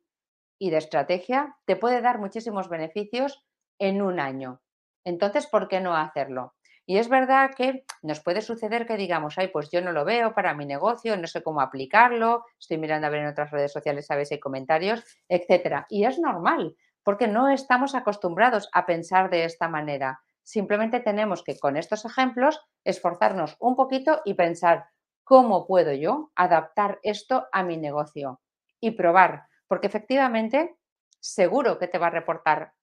[0.59, 3.45] y de estrategia te puede dar muchísimos beneficios
[3.79, 4.61] en un año.
[5.03, 6.55] Entonces, ¿por qué no hacerlo?
[6.85, 10.33] Y es verdad que nos puede suceder que digamos, ay, pues yo no lo veo
[10.33, 14.09] para mi negocio, no sé cómo aplicarlo, estoy mirando a ver en otras redes sociales
[14.11, 15.85] a ver si hay comentarios, etcétera.
[15.89, 20.21] Y es normal, porque no estamos acostumbrados a pensar de esta manera.
[20.43, 24.87] Simplemente tenemos que con estos ejemplos esforzarnos un poquito y pensar
[25.23, 28.41] cómo puedo yo adaptar esto a mi negocio
[28.79, 30.75] y probar, porque efectivamente
[31.19, 32.73] seguro que te va a reportar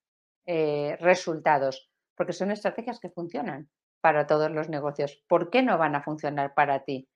[0.45, 3.69] eh, resultados, porque son estrategias que funcionan
[4.01, 5.23] para todos los negocios.
[5.27, 7.07] ¿Por qué no van a funcionar para ti?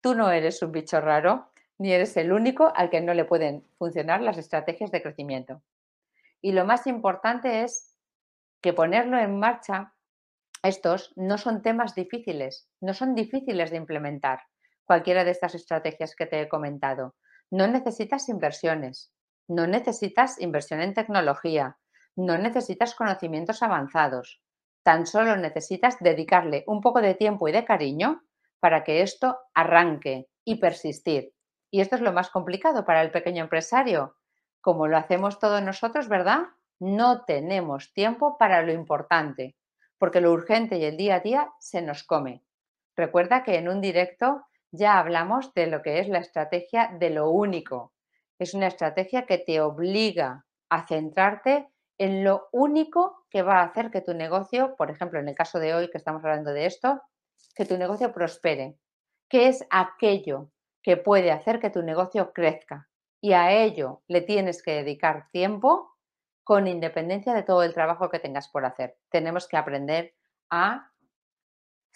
[0.00, 3.64] Tú no eres un bicho raro, ni eres el único al que no le pueden
[3.78, 5.62] funcionar las estrategias de crecimiento.
[6.40, 7.96] Y lo más importante es
[8.60, 9.94] que ponerlo en marcha,
[10.64, 14.40] estos no son temas difíciles, no son difíciles de implementar
[14.92, 17.14] cualquiera de estas estrategias que te he comentado.
[17.50, 19.10] No necesitas inversiones,
[19.48, 21.78] no necesitas inversión en tecnología,
[22.14, 24.42] no necesitas conocimientos avanzados.
[24.82, 28.22] Tan solo necesitas dedicarle un poco de tiempo y de cariño
[28.60, 31.32] para que esto arranque y persistir.
[31.70, 34.16] Y esto es lo más complicado para el pequeño empresario.
[34.60, 36.48] Como lo hacemos todos nosotros, ¿verdad?
[36.78, 39.56] No tenemos tiempo para lo importante,
[39.96, 42.44] porque lo urgente y el día a día se nos come.
[42.94, 47.30] Recuerda que en un directo ya hablamos de lo que es la estrategia de lo
[47.30, 47.92] único.
[48.38, 51.68] Es una estrategia que te obliga a centrarte
[51.98, 55.58] en lo único que va a hacer que tu negocio, por ejemplo, en el caso
[55.58, 57.00] de hoy que estamos hablando de esto,
[57.54, 58.78] que tu negocio prospere.
[59.28, 60.50] ¿Qué es aquello
[60.82, 62.88] que puede hacer que tu negocio crezca?
[63.20, 65.96] Y a ello le tienes que dedicar tiempo
[66.44, 68.96] con independencia de todo el trabajo que tengas por hacer.
[69.10, 70.14] Tenemos que aprender
[70.50, 70.90] a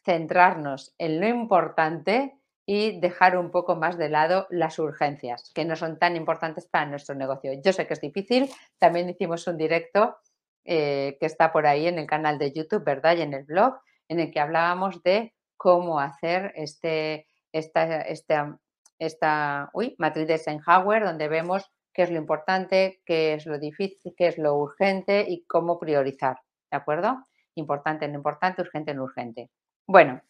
[0.05, 5.77] centrarnos en lo importante y dejar un poco más de lado las urgencias, que no
[5.77, 7.53] son tan importantes para nuestro negocio.
[7.65, 10.17] Yo sé que es difícil, también hicimos un directo
[10.65, 13.17] eh, que está por ahí en el canal de YouTube, ¿verdad?
[13.17, 18.59] Y en el blog, en el que hablábamos de cómo hacer este, esta, esta,
[18.99, 24.13] esta uy, matriz de Eisenhower, donde vemos qué es lo importante, qué es lo difícil,
[24.17, 26.39] qué es lo urgente y cómo priorizar,
[26.71, 27.25] ¿de acuerdo?
[27.55, 29.51] Importante en importante, urgente en urgente.
[29.87, 30.21] Bueno,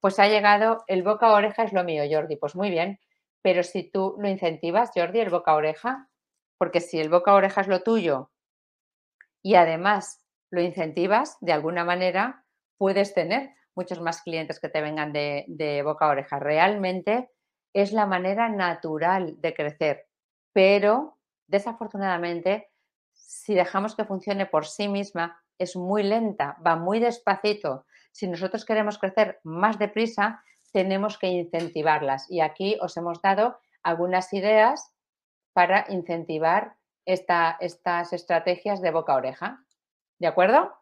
[0.00, 2.36] pues ha llegado, el boca a oreja es lo mío, Jordi.
[2.36, 3.00] Pues muy bien,
[3.42, 6.08] pero si tú lo incentivas, Jordi, el boca a oreja,
[6.58, 8.30] porque si el boca a oreja es lo tuyo
[9.42, 12.44] y además lo incentivas de alguna manera,
[12.78, 16.38] puedes tener muchos más clientes que te vengan de, boca a oreja.
[16.38, 17.30] Realmente
[17.72, 20.08] es la manera natural de crecer,
[20.52, 22.70] pero desafortunadamente,
[23.12, 27.86] si dejamos que funcione por sí misma, es muy lenta, va muy despacito
[28.16, 30.42] si nosotros queremos crecer más deprisa,
[30.72, 32.30] tenemos que incentivarlas.
[32.30, 34.90] Y aquí os hemos dado algunas ideas
[35.52, 39.64] para incentivar estas estrategias de boca a oreja.
[40.18, 40.72] ¿De acuerdo?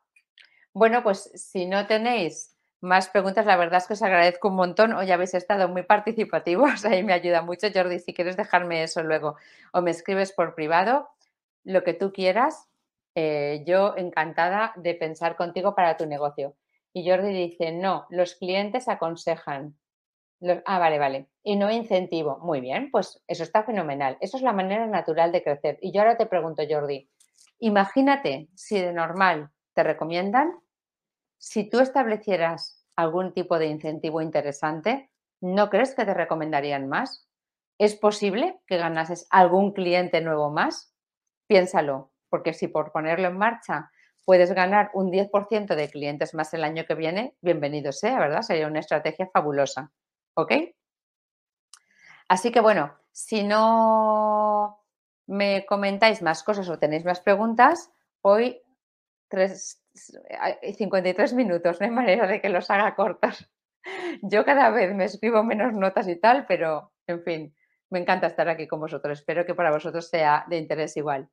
[0.72, 4.92] Bueno, pues si no tenéis más preguntas, la verdad es que os agradezco un montón.
[4.92, 7.66] Hoy habéis estado muy participativos, ahí me ayuda mucho.
[7.74, 9.34] Jordi, si quieres dejarme eso luego
[9.72, 11.08] o me escribes por privado,
[11.64, 12.68] lo que tú quieras,
[13.16, 16.54] eh, yo encantada de pensar contigo para tu negocio.
[16.96, 19.76] Y Jordi dice, no, los clientes aconsejan.
[20.64, 21.28] ah, vale, vale.
[21.42, 22.38] Y no incentivo.
[22.38, 24.16] Muy bien, pues eso está fenomenal.
[24.20, 25.78] Eso es la manera natural de crecer.
[25.82, 27.10] Y yo ahora te pregunto, Jordi,
[27.58, 30.52] imagínate si de normal te recomiendan,
[31.36, 37.28] si tú establecieras algún tipo de incentivo interesante, ¿no crees que te recomendarían más?
[37.76, 40.94] ¿Es posible que ganases algún cliente nuevo más?
[41.48, 43.90] Piénsalo, porque si por ponerlo en marcha
[44.24, 48.42] puedes ganar un 10% de clientes más el año que viene, bienvenido sea, ¿verdad?
[48.42, 49.92] Sería una estrategia fabulosa.
[50.34, 50.52] ¿Ok?
[52.28, 54.82] Así que bueno, si no
[55.26, 57.90] me comentáis más cosas o tenéis más preguntas,
[58.22, 58.60] hoy
[59.30, 63.50] 53 minutos, no hay manera de que los haga cortos.
[64.22, 67.54] Yo cada vez me escribo menos notas y tal, pero en fin,
[67.90, 69.18] me encanta estar aquí con vosotros.
[69.18, 71.28] Espero que para vosotros sea de interés igual.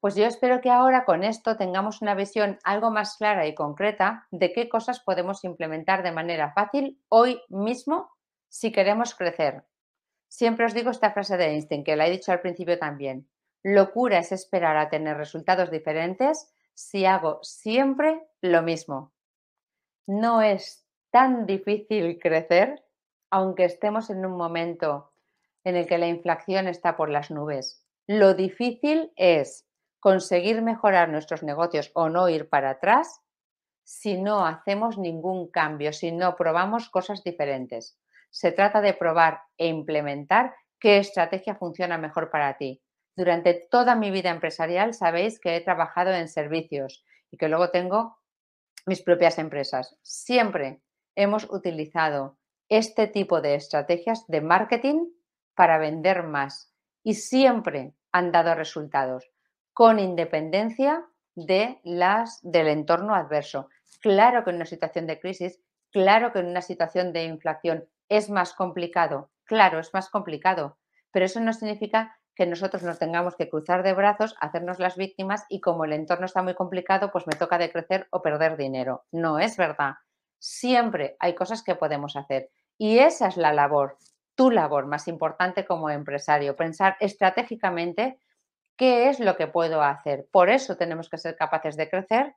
[0.00, 4.26] Pues yo espero que ahora con esto tengamos una visión algo más clara y concreta
[4.30, 8.08] de qué cosas podemos implementar de manera fácil hoy mismo
[8.48, 9.64] si queremos crecer.
[10.28, 13.28] Siempre os digo esta frase de Einstein, que la he dicho al principio también.
[13.64, 19.12] Locura es esperar a tener resultados diferentes si hago siempre lo mismo.
[20.06, 22.84] No es tan difícil crecer,
[23.30, 25.10] aunque estemos en un momento
[25.64, 27.84] en el que la inflación está por las nubes.
[28.06, 29.67] Lo difícil es
[30.00, 33.20] conseguir mejorar nuestros negocios o no ir para atrás
[33.84, 37.98] si no hacemos ningún cambio, si no probamos cosas diferentes.
[38.30, 42.82] Se trata de probar e implementar qué estrategia funciona mejor para ti.
[43.16, 48.18] Durante toda mi vida empresarial sabéis que he trabajado en servicios y que luego tengo
[48.86, 49.96] mis propias empresas.
[50.02, 50.82] Siempre
[51.16, 52.38] hemos utilizado
[52.68, 55.08] este tipo de estrategias de marketing
[55.54, 56.72] para vender más
[57.02, 59.30] y siempre han dado resultados
[59.78, 61.06] con independencia
[61.36, 63.68] de las, del entorno adverso.
[64.00, 65.60] Claro que en una situación de crisis,
[65.92, 70.78] claro que en una situación de inflación es más complicado, claro, es más complicado,
[71.12, 75.46] pero eso no significa que nosotros nos tengamos que cruzar de brazos, hacernos las víctimas
[75.48, 79.04] y como el entorno está muy complicado, pues me toca de crecer o perder dinero.
[79.12, 79.94] No es verdad.
[80.40, 83.96] Siempre hay cosas que podemos hacer y esa es la labor,
[84.34, 88.18] tu labor más importante como empresario, pensar estratégicamente
[88.78, 90.28] ¿Qué es lo que puedo hacer?
[90.30, 92.36] Por eso tenemos que ser capaces de crecer,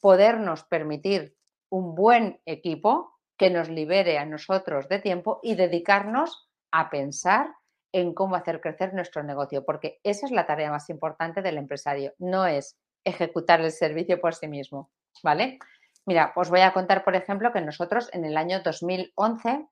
[0.00, 1.36] podernos permitir
[1.70, 7.54] un buen equipo que nos libere a nosotros de tiempo y dedicarnos a pensar
[7.92, 12.14] en cómo hacer crecer nuestro negocio, porque esa es la tarea más importante del empresario,
[12.18, 14.90] no es ejecutar el servicio por sí mismo,
[15.22, 15.60] ¿vale?
[16.04, 19.68] Mira, os voy a contar, por ejemplo, que nosotros en el año 2011,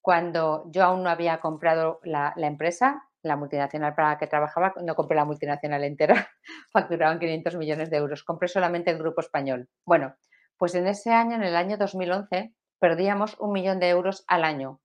[0.00, 4.74] cuando yo aún no había comprado la, la empresa, la multinacional para la que trabajaba,
[4.82, 6.28] no compré la multinacional entera,
[6.72, 9.68] facturaban 500 millones de euros, compré solamente el grupo español.
[9.86, 10.14] Bueno,
[10.58, 14.80] pues en ese año, en el año 2011, perdíamos un millón de euros al año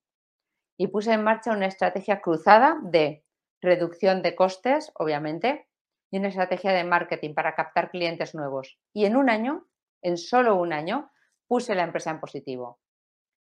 [0.77, 3.25] y puse en marcha una estrategia cruzada de
[3.61, 5.67] reducción de costes, obviamente,
[6.11, 8.79] y una estrategia de marketing para captar clientes nuevos.
[8.93, 9.67] Y en un año,
[10.03, 11.11] en solo un año,
[11.47, 12.79] puse la empresa en positivo.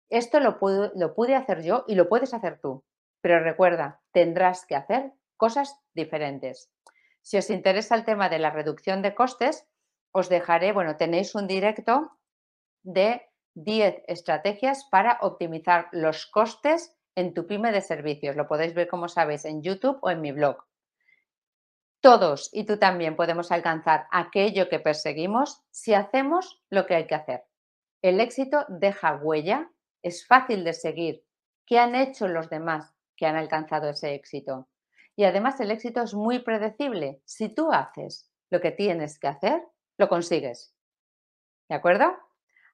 [0.08, 0.58] Esto lo
[0.94, 2.84] lo pude hacer yo y lo puedes hacer tú.
[3.20, 6.70] Pero recuerda, tendrás que hacer cosas diferentes.
[7.22, 9.66] Si os interesa el tema de la reducción de costes,
[10.12, 12.18] os dejaré, bueno, tenéis un directo
[12.82, 13.22] de
[13.54, 18.36] 10 estrategias para optimizar los costes en tu pyme de servicios.
[18.36, 20.64] Lo podéis ver, como sabéis, en YouTube o en mi blog.
[22.00, 27.14] Todos y tú también podemos alcanzar aquello que perseguimos si hacemos lo que hay que
[27.14, 27.44] hacer.
[28.02, 29.70] El éxito deja huella,
[30.02, 31.24] es fácil de seguir.
[31.66, 32.95] ¿Qué han hecho los demás?
[33.16, 34.68] Que han alcanzado ese éxito.
[35.16, 37.22] Y además el éxito es muy predecible.
[37.24, 39.62] Si tú haces lo que tienes que hacer,
[39.98, 40.74] lo consigues.
[41.68, 42.14] ¿De acuerdo?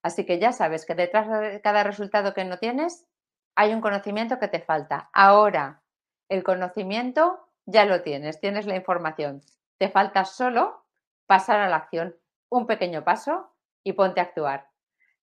[0.03, 3.07] Así que ya sabes que detrás de cada resultado que no tienes,
[3.55, 5.09] hay un conocimiento que te falta.
[5.13, 5.83] Ahora,
[6.29, 9.43] el conocimiento ya lo tienes, tienes la información.
[9.79, 10.85] Te falta solo
[11.27, 12.17] pasar a la acción,
[12.51, 14.69] un pequeño paso y ponte a actuar.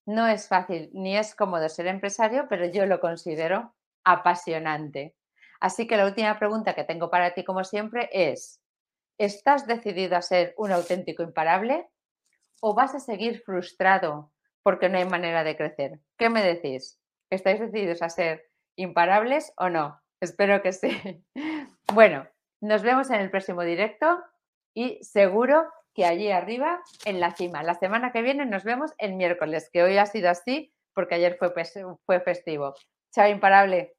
[0.06, 3.76] No es fácil ni es cómodo ser empresario, pero yo lo considero
[4.12, 5.16] apasionante.
[5.60, 8.62] Así que la última pregunta que tengo para ti, como siempre, es,
[9.18, 11.88] ¿estás decidido a ser un auténtico imparable
[12.62, 14.32] o vas a seguir frustrado
[14.64, 16.00] porque no hay manera de crecer?
[16.18, 17.00] ¿Qué me decís?
[17.30, 20.02] ¿Estáis decididos a ser imparables o no?
[20.22, 20.90] Espero que sí.
[21.92, 22.28] Bueno,
[22.62, 24.24] nos vemos en el próximo directo
[24.76, 27.64] y seguro que allí arriba, en la cima.
[27.64, 31.36] La semana que viene nos vemos el miércoles, que hoy ha sido así porque ayer
[31.40, 31.52] fue,
[32.06, 32.76] fue festivo.
[33.12, 33.96] Chao, imparable.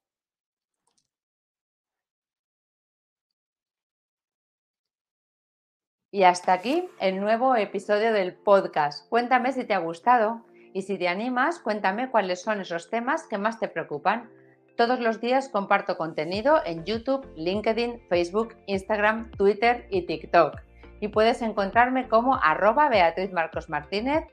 [6.13, 9.09] Y hasta aquí el nuevo episodio del podcast.
[9.09, 10.43] Cuéntame si te ha gustado
[10.73, 14.31] Y si te animas, cuéntame cuáles son esos temas que más te preocupan.
[14.77, 20.61] Todos los días comparto contenido en YouTube, LinkedIn, Facebook, Instagram, Twitter y TikTok.
[21.01, 24.25] Y puedes encontrarme como arroba Beatriz Marcos Martínez.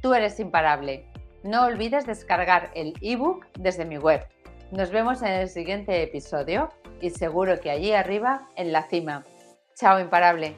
[0.00, 1.06] Tú eres imparable.
[1.44, 4.26] No olvides descargar el ebook desde mi web.
[4.70, 6.70] Nos vemos en el siguiente episodio
[7.02, 9.24] y seguro que allí arriba, en la cima.
[9.74, 10.56] Chao imparable.